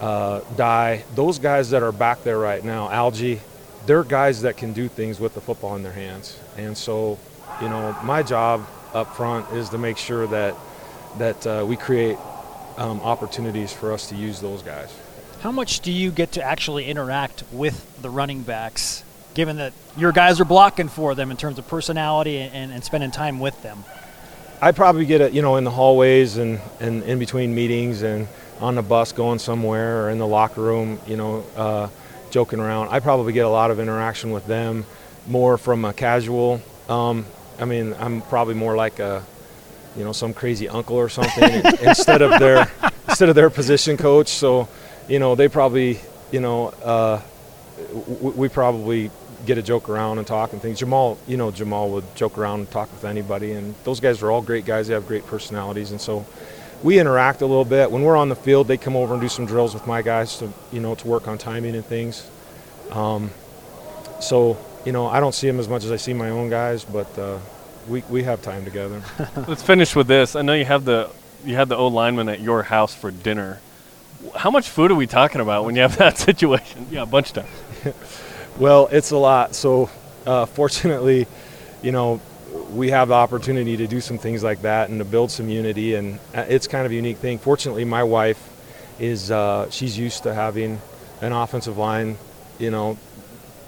[0.00, 3.40] uh, Die, those guys that are back there right now, Algie,
[3.86, 6.38] they're guys that can do things with the football in their hands.
[6.56, 7.18] And so,
[7.60, 10.54] you know, my job up front is to make sure that
[11.18, 12.18] that uh, we create
[12.76, 14.92] um, opportunities for us to use those guys.
[15.40, 19.04] How much do you get to actually interact with the running backs,
[19.34, 23.10] given that your guys are blocking for them in terms of personality and, and spending
[23.10, 23.84] time with them?
[24.60, 28.26] I probably get it, you know, in the hallways and, and in between meetings and
[28.60, 31.88] on the bus going somewhere or in the locker room, you know, uh,
[32.34, 32.88] joking around.
[32.88, 34.84] I probably get a lot of interaction with them
[35.28, 36.60] more from a casual.
[36.88, 37.26] Um,
[37.60, 39.24] I mean, I'm probably more like a,
[39.96, 42.68] you know, some crazy uncle or something instead of their
[43.08, 44.26] instead of their position coach.
[44.26, 44.66] So,
[45.08, 46.00] you know, they probably,
[46.32, 47.22] you know, uh,
[48.20, 49.12] we probably
[49.46, 50.80] get a joke around and talk and things.
[50.80, 54.32] Jamaal, you know, Jamaal would joke around and talk with anybody, and those guys are
[54.32, 54.88] all great guys.
[54.88, 56.26] They have great personalities, and so
[56.84, 57.90] we interact a little bit.
[57.90, 60.36] When we're on the field, they come over and do some drills with my guys
[60.38, 62.30] to, you know, to work on timing and things.
[62.90, 63.30] Um,
[64.20, 66.84] so, you know, I don't see them as much as I see my own guys,
[66.84, 67.38] but uh,
[67.88, 69.02] we we have time together.
[69.48, 70.36] Let's finish with this.
[70.36, 71.10] I know you have the
[71.42, 73.60] you had the old lineman at your house for dinner.
[74.36, 76.86] How much food are we talking about when you have that situation?
[76.90, 77.94] Yeah, a bunch of time.
[78.56, 79.56] Well, it's a lot.
[79.56, 79.90] So,
[80.24, 81.26] uh, fortunately,
[81.82, 82.20] you know,
[82.70, 85.94] we have the opportunity to do some things like that and to build some unity,
[85.94, 87.38] and uh, it's kind of a unique thing.
[87.38, 88.50] Fortunately, my wife
[88.98, 90.80] is uh, she's used to having
[91.20, 92.16] an offensive line,
[92.58, 92.96] you know,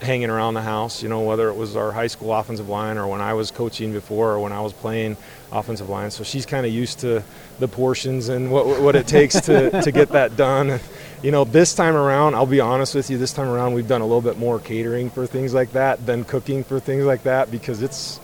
[0.00, 1.02] hanging around the house.
[1.02, 3.92] You know, whether it was our high school offensive line or when I was coaching
[3.92, 5.16] before or when I was playing
[5.50, 6.10] offensive line.
[6.10, 7.22] So she's kind of used to
[7.58, 10.80] the portions and what what it takes to to get that done
[11.22, 14.00] you know, this time around, I'll be honest with you, this time around we've done
[14.00, 17.50] a little bit more catering for things like that than cooking for things like that
[17.50, 18.20] because it's,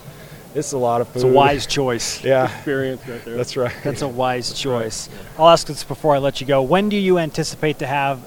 [0.55, 1.17] it's a lot of food.
[1.17, 2.23] It's a wise choice.
[2.33, 2.45] Yeah.
[2.45, 3.37] Experience right there.
[3.37, 3.75] That's right.
[3.83, 5.09] That's a wise choice.
[5.39, 6.63] I'll ask this before I let you go.
[6.63, 8.21] When do you anticipate to have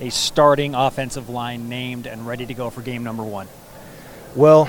[0.00, 3.48] a starting offensive line named and ready to go for game number one?
[4.34, 4.68] Well,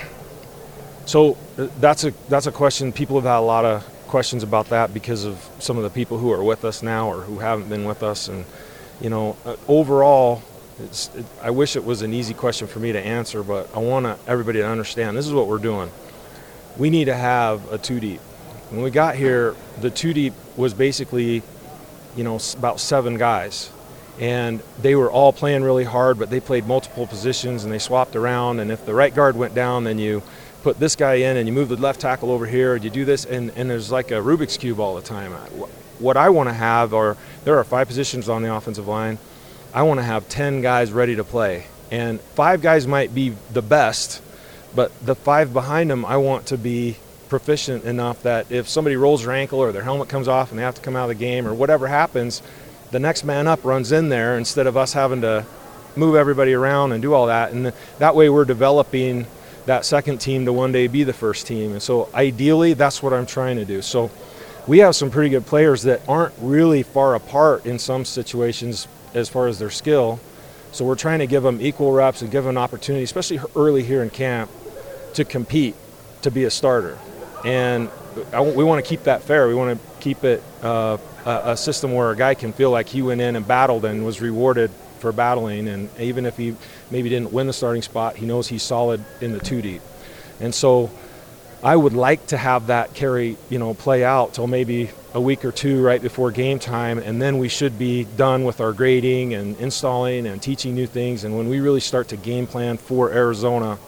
[1.05, 2.91] so uh, that's a that's a question.
[2.91, 6.17] People have had a lot of questions about that because of some of the people
[6.17, 8.45] who are with us now or who haven't been with us, and
[9.01, 10.41] you know, uh, overall,
[10.79, 13.79] it's, it, I wish it was an easy question for me to answer, but I
[13.79, 15.91] want everybody to understand this is what we're doing.
[16.77, 18.19] We need to have a two deep.
[18.69, 21.41] When we got here, the two deep was basically,
[22.15, 23.71] you know, about seven guys
[24.19, 28.15] and they were all playing really hard, but they played multiple positions and they swapped
[28.15, 28.59] around.
[28.59, 30.23] And if the right guard went down, then you
[30.63, 33.05] put this guy in and you move the left tackle over here, and you do
[33.05, 35.31] this, and, and there's like a Rubik's cube all the time.
[35.99, 39.19] What I want to have are there are five positions on the offensive line.
[39.73, 43.61] I want to have ten guys ready to play, and five guys might be the
[43.61, 44.21] best,
[44.75, 46.97] but the five behind them I want to be
[47.29, 50.63] proficient enough that if somebody rolls their ankle or their helmet comes off and they
[50.63, 52.41] have to come out of the game or whatever happens,
[52.91, 55.45] the next man up runs in there instead of us having to
[55.95, 57.51] move everybody around and do all that.
[57.51, 59.25] And that way we're developing
[59.65, 61.73] that second team to one day be the first team.
[61.73, 63.81] And so ideally, that's what I'm trying to do.
[63.81, 64.09] So
[64.65, 69.27] we have some pretty good players that aren't really far apart in some situations as
[69.27, 70.19] far as their skill.
[70.77, 73.81] So we're trying to give them equal reps and give them an opportunity, especially early
[73.81, 74.51] here in camp,
[75.15, 75.73] to compete,
[76.21, 76.99] to be a starter.
[77.43, 77.89] And
[78.31, 79.47] I, we want to keep that fair.
[79.47, 82.89] We want to keep it uh, a, a system where a guy can feel like
[82.89, 84.69] he went in and battled and was rewarded
[84.99, 85.67] for battling.
[85.67, 86.55] And even if he
[86.91, 89.81] maybe didn't win the starting spot, he knows he's solid in the two deep.
[90.39, 90.91] And so
[91.63, 95.43] I would like to have that carry, you know, play out till maybe a week
[95.43, 99.33] or two right before game time, and then we should be done with our grading
[99.33, 101.23] and installing and teaching new things.
[101.23, 103.79] And when we really start to game plan for Arizona,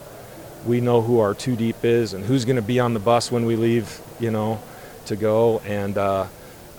[0.65, 3.31] we know who our two deep is and who's going to be on the bus
[3.31, 4.59] when we leave, you know,
[5.05, 5.59] to go.
[5.59, 6.25] And uh,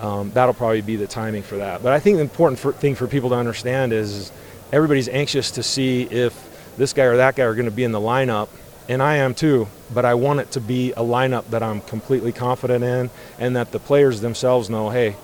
[0.01, 1.83] um, that'll probably be the timing for that.
[1.83, 4.33] But I think the important for, thing for people to understand is, is
[4.73, 7.93] everybody's anxious to see if this guy or that guy are going to be in
[7.93, 8.49] the lineup,
[8.89, 9.69] and I am too.
[9.93, 13.73] But I want it to be a lineup that I'm completely confident in, and that
[13.73, 15.17] the players themselves know, hey,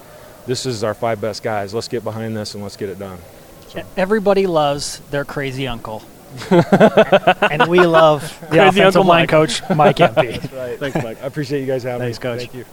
[0.47, 1.73] this is our five best guys.
[1.75, 3.19] Let's get behind this and let's get it done.
[3.97, 6.03] Everybody loves their crazy uncle.
[6.51, 9.29] and we love the Crazy offensive Uncle line Mike.
[9.29, 10.27] coach, Mike Empey.
[10.39, 10.79] That's right.
[10.79, 11.23] Thanks, Mike.
[11.23, 12.23] I appreciate you guys having Thanks, me.
[12.23, 12.39] Coach.
[12.41, 12.65] Thank you.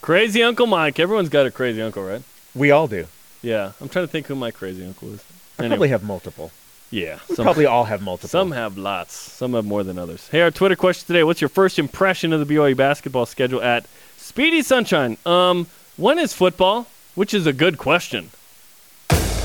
[0.00, 0.98] Crazy Uncle Mike.
[1.00, 2.22] Everyone's got a crazy uncle, right?
[2.54, 3.06] We all do.
[3.42, 3.72] Yeah.
[3.80, 5.24] I'm trying to think who my crazy uncle is.
[5.58, 5.76] I Anyway.
[5.76, 6.52] probably have multiple.
[6.90, 7.18] Yeah.
[7.28, 8.28] We probably all have multiple.
[8.28, 9.14] Some have lots.
[9.14, 10.28] Some have more than others.
[10.28, 13.86] Hey, our Twitter question today: What's your first impression of the BYU basketball schedule at
[14.16, 15.16] Speedy Sunshine?
[15.24, 15.66] Um,
[15.96, 16.86] when is football?
[17.14, 18.30] Which is a good question.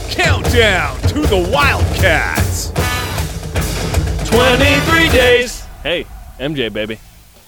[0.09, 2.71] Countdown to the Wildcats.
[4.29, 5.61] 23 days.
[5.83, 6.05] Hey,
[6.39, 6.99] MJ, baby.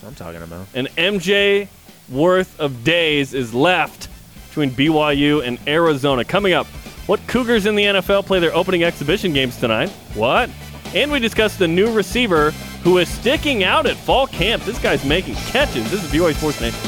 [0.06, 0.68] I'm talking about.
[0.74, 1.68] An MJ
[2.10, 4.10] worth of days is left
[4.50, 6.26] between BYU and Arizona.
[6.26, 6.68] Coming up,
[7.08, 9.90] what Cougars in the NFL play their opening exhibition games tonight?
[10.14, 10.50] What?
[10.94, 12.52] And we discuss the new receiver
[12.84, 14.64] who is sticking out at fall camp.
[14.64, 15.90] This guy's making catches.
[15.90, 16.80] This is BYU Sports Nation.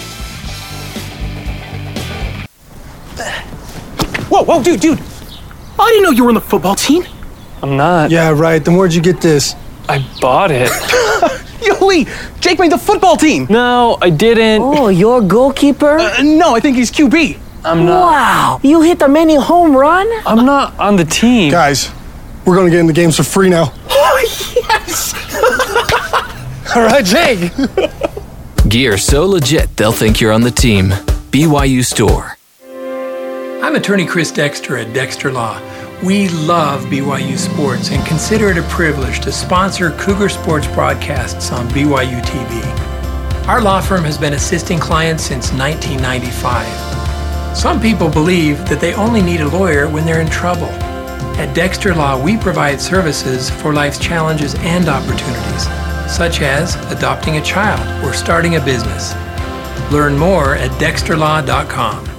[4.29, 4.99] Whoa, whoa, dude, dude.
[5.79, 7.03] I didn't know you were on the football team.
[7.61, 8.11] I'm not.
[8.11, 8.63] Yeah, right.
[8.63, 9.55] Then where'd you get this?
[9.87, 10.69] I bought it.
[11.65, 12.07] Yo, Lee,
[12.39, 13.47] Jake made the football team.
[13.49, 14.61] No, I didn't.
[14.61, 15.97] Oh, you're goalkeeper?
[15.97, 17.39] Uh, no, I think he's QB.
[17.63, 18.11] I'm not.
[18.11, 20.07] Wow, you hit the many home run?
[20.25, 21.51] I'm not on the team.
[21.51, 21.91] Guys,
[22.45, 23.73] we're gonna get in the games for free now.
[24.11, 24.21] Oh,
[24.55, 25.13] yes!
[26.75, 27.51] All right, Jake.
[28.67, 30.89] Gear so legit they'll think you're on the team.
[31.31, 32.37] BYU Store.
[33.63, 35.61] I'm attorney Chris Dexter at Dexter Law.
[36.03, 41.67] We love BYU sports and consider it a privilege to sponsor Cougar Sports broadcasts on
[41.69, 43.47] BYU TV.
[43.47, 46.88] Our law firm has been assisting clients since 1995.
[47.55, 50.69] Some people believe that they only need a lawyer when they're in trouble.
[51.39, 55.63] At Dexter Law, we provide services for life's challenges and opportunities,
[56.13, 59.13] such as adopting a child or starting a business.
[59.91, 62.09] Learn more at dexterlaw.com.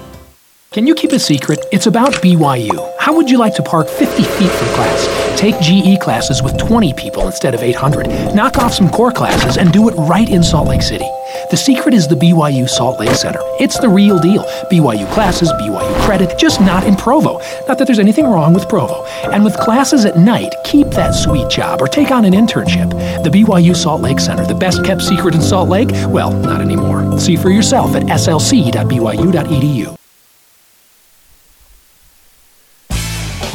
[0.72, 1.58] Can you keep a secret?
[1.72, 2.94] It's about BYU.
[2.98, 5.38] How would you like to park 50 feet from class?
[5.38, 8.34] Take GE classes with 20 people instead of 800.
[8.34, 11.08] Knock off some core classes and do it right in Salt Lake City.
[11.50, 13.40] The secret is the BYU Salt Lake Center.
[13.58, 14.44] It's the real deal.
[14.70, 17.40] BYU classes, BYU credit, just not in Provo.
[17.66, 19.04] Not that there's anything wrong with Provo.
[19.32, 22.90] And with classes at night, keep that sweet job or take on an internship.
[23.24, 25.88] The BYU Salt Lake Center, the best kept secret in Salt Lake?
[26.06, 27.18] Well, not anymore.
[27.18, 29.99] See for yourself at slc.byu.edu.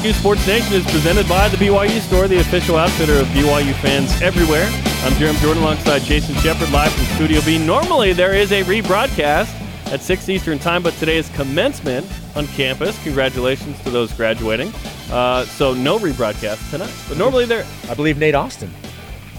[0.05, 4.21] BYU Sports Nation is presented by the BYU Store, the official outfitter of BYU fans
[4.21, 4.65] everywhere.
[5.03, 7.57] I'm Jarom Jordan alongside Jason Shepard live from Studio B.
[7.57, 9.51] Normally there is a rebroadcast
[9.91, 13.01] at 6 Eastern Time, but today is commencement on campus.
[13.03, 14.71] Congratulations to those graduating.
[15.09, 16.93] Uh, so no rebroadcast tonight.
[17.09, 17.65] But normally there.
[17.89, 18.71] I believe Nate Austin.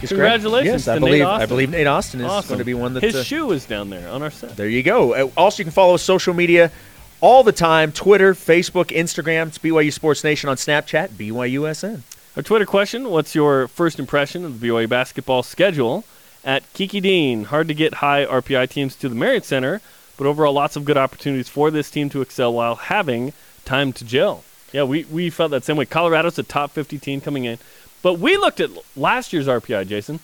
[0.00, 0.08] correct.
[0.08, 1.48] Congratulations Yes, I believe Nate I Austin.
[1.48, 2.48] believe Nate Austin is Awesome.
[2.48, 4.56] going to be one that His uh, shoe is down there on our set.
[4.56, 5.14] There you go.
[5.14, 6.72] Uh, Also, you can follow us social media
[7.20, 9.48] all the time: Twitter, Facebook, Instagram.
[9.48, 11.10] It's BYU Sports Nation on Snapchat.
[11.10, 12.02] BYUSN.
[12.36, 16.04] Our Twitter question What's your first impression of the BYU basketball schedule?
[16.44, 19.80] At Kiki Dean, hard to get high RPI teams to the Marriott Center,
[20.16, 23.32] but overall lots of good opportunities for this team to excel while having
[23.64, 24.44] time to gel.
[24.72, 25.86] Yeah, we, we felt that same way.
[25.86, 27.58] Colorado's a top 50 team coming in.
[28.02, 30.20] But we looked at last year's RPI, Jason.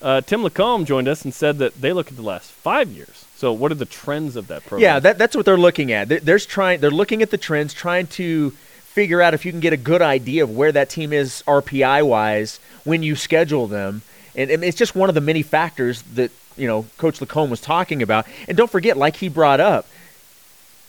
[0.00, 3.23] Uh, Tim LaComb joined us and said that they look at the last five years.
[3.44, 4.80] So, what are the trends of that program?
[4.80, 6.08] Yeah, that, that's what they're looking at.
[6.08, 6.80] They're, there's trying.
[6.80, 10.00] They're looking at the trends, trying to figure out if you can get a good
[10.00, 14.00] idea of where that team is RPI wise when you schedule them.
[14.34, 17.60] And, and it's just one of the many factors that you know Coach LaComb was
[17.60, 18.26] talking about.
[18.48, 19.86] And don't forget, like he brought up,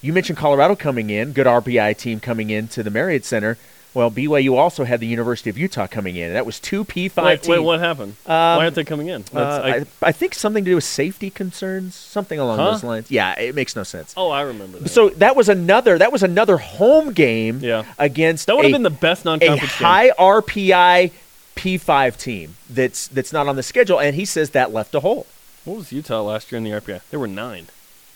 [0.01, 3.57] you mentioned Colorado coming in, good RPI team coming into the Marriott Center.
[3.95, 6.33] Well, BYU also had the University of Utah coming in.
[6.33, 7.47] That was two P5 Wait, teams.
[7.47, 8.11] wait, what happened?
[8.27, 9.23] Um, Why aren't they coming in?
[9.33, 12.71] Uh, I, I think something to do with safety concerns, something along Huh?
[12.71, 13.09] those lines.
[13.09, 14.13] Yeah, it makes no sense.
[14.17, 14.89] oh, I remember that.
[14.89, 17.85] So that was another that was another home game Yeah.
[17.97, 19.87] against That would have been the best non-conference game.
[19.87, 21.11] high RPI
[21.55, 25.25] P5 team that's that's not on the schedule, and he says that left a hole.
[25.63, 26.99] What was Utah last year in the RPI?
[27.11, 27.67] They were nine.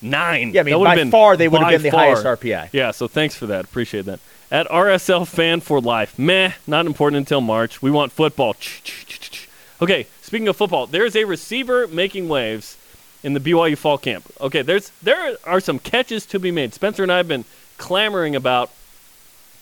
[0.02, 0.52] Nine.
[0.54, 2.00] Yeah, I mean, by been far they would have been the far.
[2.16, 2.70] highest RPI.
[2.74, 3.66] Yeah, so thanks for that.
[3.66, 4.20] Appreciate that.
[4.52, 6.18] At RSL Fan for Life.
[6.18, 7.84] Meh, not important until March.
[7.84, 8.56] We want football.
[9.82, 12.78] Okay, speaking of football, there's a receiver making waves
[13.24, 14.26] in the BYU fall camp.
[14.42, 16.74] Okay, there's there are some catches to be made.
[16.74, 17.46] Spencer and I have been
[17.78, 18.72] clamoring about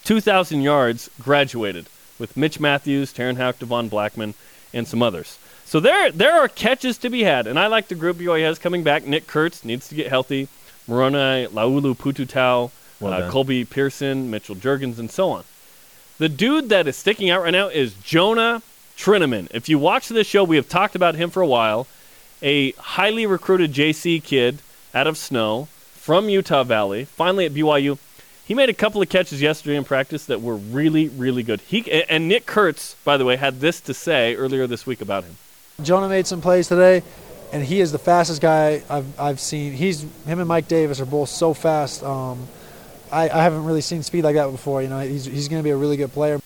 [0.06, 4.34] 2,000 yards graduated with Mitch Matthews, Terenn Houk, Devon Blackmon,
[4.74, 5.38] and some others.
[5.66, 8.58] So there there are catches to be had, and I like the group BYU has
[8.58, 9.06] coming back.
[9.06, 10.48] Nick Kurtz needs to get healthy.
[10.88, 13.30] Moroni, Laulu Pututau, Well uh.
[13.30, 15.44] Colby Pearson, Mitchell Juergens, and so on.
[16.18, 18.64] The dude that is sticking out right now is Jonah
[18.98, 19.48] Trinnaman.
[19.52, 21.86] If you watch this show, we have talked about him for a while.
[22.42, 24.60] A highly recruited JC kid
[24.94, 28.00] out of Snow from Utah Valley, finally at BYU.
[28.48, 31.62] He made a couple of catches yesterday in practice that were really, really good.
[31.62, 35.26] He and Nick Kurtz, by the way, had this to say earlier this week about
[35.26, 35.36] him.
[35.84, 37.04] Jonah made some plays today,
[37.52, 39.74] and he is the fastest guy I've, I've seen.
[39.74, 42.04] He's him and Mike Davis are both so fast.
[42.04, 42.48] Um,
[43.12, 44.82] I, I haven't really seen speed like that before.
[44.82, 46.40] You know, he's, he's going to be a really good player.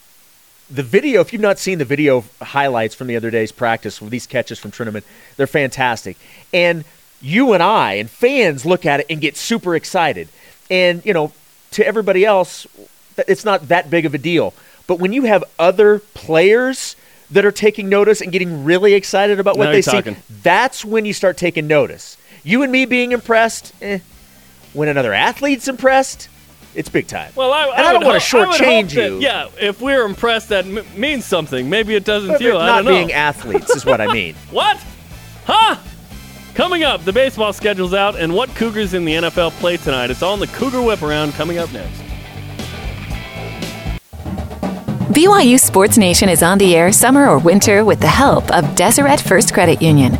[0.69, 4.11] The video, if you've not seen the video highlights from the other day's practice with
[4.11, 5.03] these catches from Trinnaman,
[5.35, 6.17] they're fantastic.
[6.53, 6.85] And
[7.21, 10.29] you and I and fans look at it and get super excited.
[10.69, 11.33] And, you know,
[11.71, 12.67] to everybody else,
[13.27, 14.53] it's not that big of a deal.
[14.87, 16.95] But when you have other players
[17.31, 20.83] that are taking notice and getting really excited about what Now they you're see, that's
[20.83, 22.17] when you start taking notice.
[22.43, 23.99] You and me being impressed, eh.
[24.73, 26.29] When another athlete's impressed,
[26.75, 27.31] it's big time.
[27.35, 29.19] Well, I, and I, don't want to ho- I would shortchange that- you.
[29.19, 31.69] yeah, if we're impressed, that m- means something.
[31.69, 32.57] Maybe it doesn't But to you.
[32.57, 32.91] I not don't know.
[32.91, 34.35] being athletes is what I mean.
[34.51, 34.77] What?
[35.45, 35.75] Huh?
[36.53, 40.09] Coming up, the baseball schedule's out, and what Cougars in the NFL play tonight.
[40.11, 42.01] It's all in the Cougar Whip Around coming up next.
[45.13, 49.19] BYU Sports Nation is on the air summer or winter with the help of Deseret
[49.19, 50.13] First Credit Union.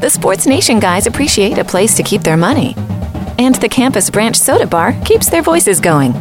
[0.00, 2.74] The Sports Nation guys appreciate a place to keep their money.
[3.40, 6.12] And the campus branch soda bar keeps their voices going.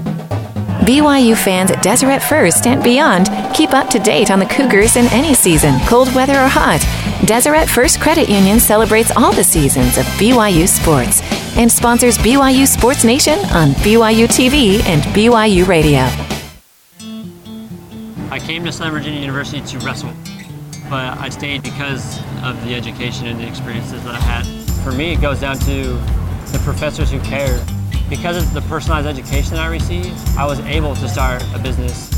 [0.87, 5.03] BYU fans at Deseret First and beyond keep up to date on the Cougars in
[5.07, 6.79] any season, cold weather or hot.
[7.25, 11.21] Deseret First Credit Union celebrates all the seasons of BYU sports
[11.57, 16.07] and sponsors BYU Sports Nation on BYU TV and BYU Radio.
[18.31, 20.13] I came to Southern Virginia University to wrestle,
[20.89, 24.45] but I stayed because of the education and the experiences that I had.
[24.85, 26.01] For me, it goes down to
[26.51, 27.63] the professors who care.
[28.09, 32.09] Because of the personalized education I received, I was able to start a business.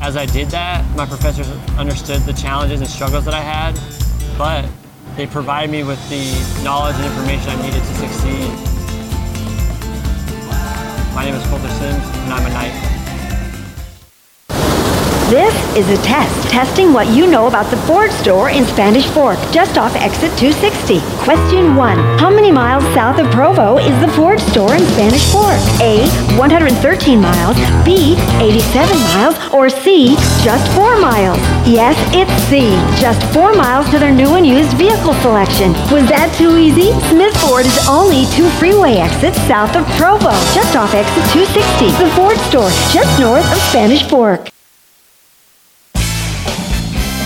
[0.00, 1.48] As I did that, my professors
[1.78, 3.78] understood the challenges and struggles that I had,
[4.36, 4.68] but
[5.16, 6.24] they provided me with the
[6.64, 8.72] knowledge and information I needed to succeed.
[11.14, 12.91] My name is Colter Sims, and I'm a knight.
[15.32, 19.38] This is a test, testing what you know about the Ford store in Spanish Fork,
[19.50, 21.00] just off exit 260.
[21.24, 22.18] Question 1.
[22.18, 25.56] How many miles south of Provo is the Ford store in Spanish Fork?
[25.80, 26.04] A.
[26.36, 28.12] 113 miles, B.
[28.44, 30.16] 87 miles, or C.
[30.44, 31.40] Just 4 miles?
[31.64, 32.68] Yes, it's C.
[33.00, 35.72] Just 4 miles to their new and used vehicle selection.
[35.88, 36.92] Was that too easy?
[37.08, 41.88] Smith Ford is only two freeway exits south of Provo, just off exit 260.
[41.96, 44.52] The Ford store, just north of Spanish Fork.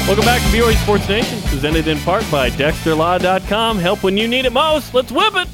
[0.06, 3.78] Welcome back to BYU Sports Nation, presented in part by DexterLaw.com.
[3.80, 4.94] Help when you need it most.
[4.94, 5.48] Let's whip it.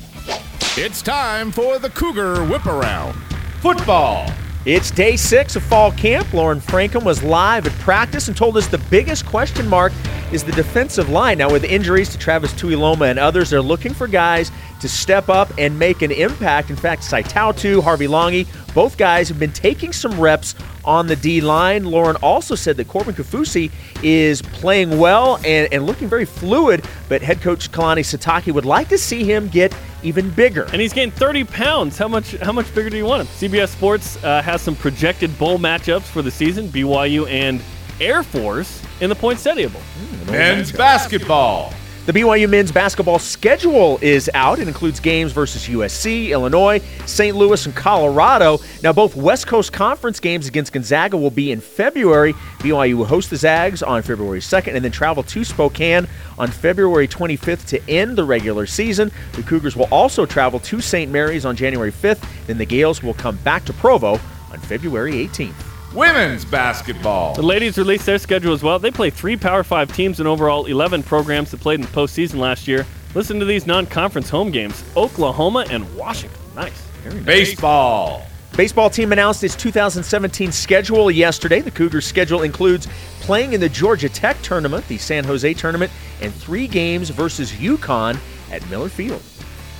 [0.77, 3.15] It's time for the Cougar Whip Around.
[3.63, 4.31] Football.
[4.67, 6.35] It's day six of fall camp.
[6.35, 9.91] Lauren Frankham was live at practice and told us the biggest question mark
[10.33, 11.39] is the defensive line.
[11.39, 15.51] Now, with injuries to Travis Tuiloma and others, they're looking for guys to step up
[15.59, 16.68] and make an impact.
[16.70, 20.55] In fact, Saitautu, Harvey Langi, both guys have been taking some reps
[20.85, 21.85] on the D line.
[21.85, 23.70] Lauren also said that Corbin Kaufusi
[24.03, 28.89] is playing well and, and looking very fluid, but head coach Kalani Sitake would like
[28.89, 30.64] to see him get even bigger.
[30.64, 31.97] And he's gained 30 pounds.
[31.97, 33.51] How much how much bigger do you want him?
[33.51, 37.62] CBS Sports uh, has some projected bowl matchups for the season, BYU and
[38.01, 39.83] Air Force in the Poinsettia Bowl.
[40.26, 41.72] Men's basketball.
[42.05, 44.59] The BYU men's basketball schedule is out.
[44.59, 47.37] It includes games versus USC, Illinois, St.
[47.37, 48.59] Louis, and Colorado.
[48.83, 52.33] Now, both West Coast Conference games against Gonzaga will be in February.
[52.59, 56.09] BYU will host the Zags on February 2nd and then travel to Spokane
[56.41, 59.13] on February 25th to end the regular season.
[59.35, 61.09] The Cougars will also travel to St.
[61.09, 62.27] Mary's on January 5th.
[62.49, 64.15] Then the Gaels will come back to Provo
[64.51, 65.72] on February 18th.
[65.95, 67.34] Women's basketball.
[67.34, 68.78] The ladies released their schedule as well.
[68.78, 72.36] They play three Power Five teams and overall 11 programs that played in the postseason
[72.36, 72.86] last year.
[73.14, 76.40] Listen to these non-conference home games: Oklahoma and Washington.
[76.55, 76.80] Nice.
[77.03, 77.24] Very nice.
[77.24, 78.22] Baseball.
[78.57, 81.61] Baseball team announced its 2017 schedule yesterday.
[81.61, 82.86] The Cougars' schedule includes
[83.20, 85.90] playing in the Georgia Tech tournament, the San Jose tournament,
[86.20, 88.18] and three games versus UConn
[88.51, 89.22] at Miller Field.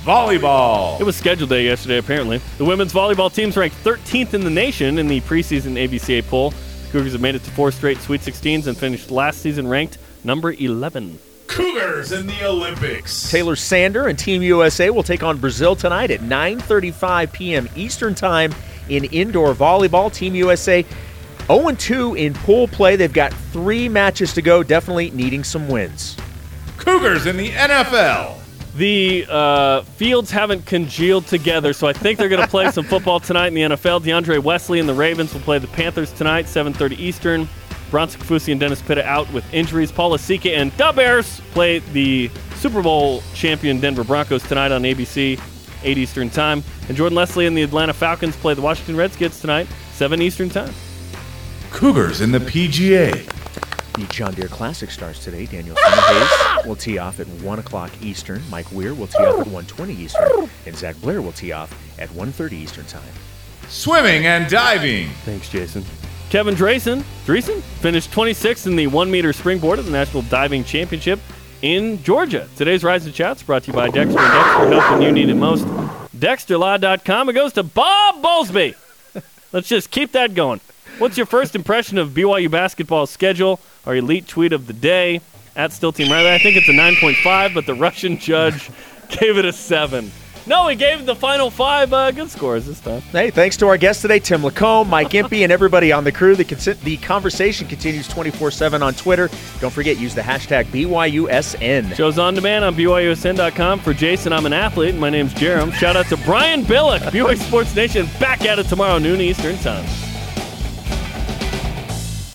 [0.03, 0.99] Volleyball.
[0.99, 2.41] It was scheduled day yesterday, apparently.
[2.57, 6.49] The women's volleyball team's ranked 13th in the nation in the preseason AVCA poll.
[6.49, 9.97] The Cougars have made it to four straight Sweet 16s and finished last season ranked
[10.25, 11.17] number 11.
[11.47, 13.31] Cougars in the Olympics.
[13.31, 17.69] Taylor Sander and Team USA will take on Brazil tonight at 9:35 p.m.
[17.77, 18.53] Eastern Time
[18.89, 20.13] in indoor volleyball.
[20.13, 20.83] Team USA
[21.47, 22.97] 0-2 in pool play.
[22.97, 24.63] They've got three matches to go.
[24.63, 26.17] Definitely needing some wins.
[26.77, 28.42] Cougars in the NFL.
[28.75, 33.19] The uh, fields haven't congealed together, so I think they're going to play some football
[33.19, 34.01] tonight in the NFL.
[34.01, 37.47] DeAndre Wesley and the Ravens will play the Panthers tonight, 7:30 Eastern.
[37.91, 39.91] Bronson Kaufusi and Dennis Pitta out with injuries.
[39.91, 45.39] Paul Lasike and the Bears play the Super Bowl champion Denver Broncos tonight on ABC,
[45.83, 46.63] 8 Eastern Time.
[46.87, 50.73] And Jordan Leslie and the Atlanta Falcons play the Washington Redskins tonight, 7 Eastern Time.
[51.69, 53.32] Cougars in the PGA.
[53.95, 55.45] The John Deere Classic starts today.
[55.45, 58.41] Daniel Hayes will tee off at 1 o'clock Eastern.
[58.49, 60.49] Mike Weir will tee off at 1.20 Eastern.
[60.65, 63.03] And Zach Blair will tee off at 1.30 Eastern Time.
[63.69, 65.09] Swimming and diving.
[65.25, 65.85] Thanks, Jason.
[66.31, 71.19] Kevin Drayson, Dreesen finished 26th in the one meter springboard at the National Diving Championship
[71.61, 72.47] in Georgia.
[72.55, 74.17] Today's Rise of Chats brought to you by Dexter.
[74.17, 75.65] Dexter help when you need it most.
[76.17, 77.29] DexterLaw.com.
[77.29, 78.73] It goes to Bob Bowlesby.
[79.51, 80.61] Let's just keep that going.
[80.99, 83.59] What's your first impression of BYU basketball schedule?
[83.85, 85.21] Our elite tweet of the day
[85.55, 86.31] at Still Team Riley.
[86.31, 88.69] I think it's a 9.5, but the Russian judge
[89.09, 90.11] gave it a 7.
[90.45, 92.99] No, he gave the final five uh, good scores this time.
[93.01, 96.35] Hey, thanks to our guests today, Tim LaComb, Mike Empey, and everybody on the crew.
[96.35, 99.29] The, cons- the conversation continues 24 7 on Twitter.
[99.61, 101.95] Don't forget, use the hashtag BYUSN.
[101.95, 103.79] Show's on demand on BYUSN.com.
[103.79, 104.95] For Jason, I'm an athlete.
[104.95, 105.71] My name's Jarom.
[105.73, 109.85] Shout out to Brian Billick, BYU Sports Nation, back at it tomorrow, noon Eastern Time.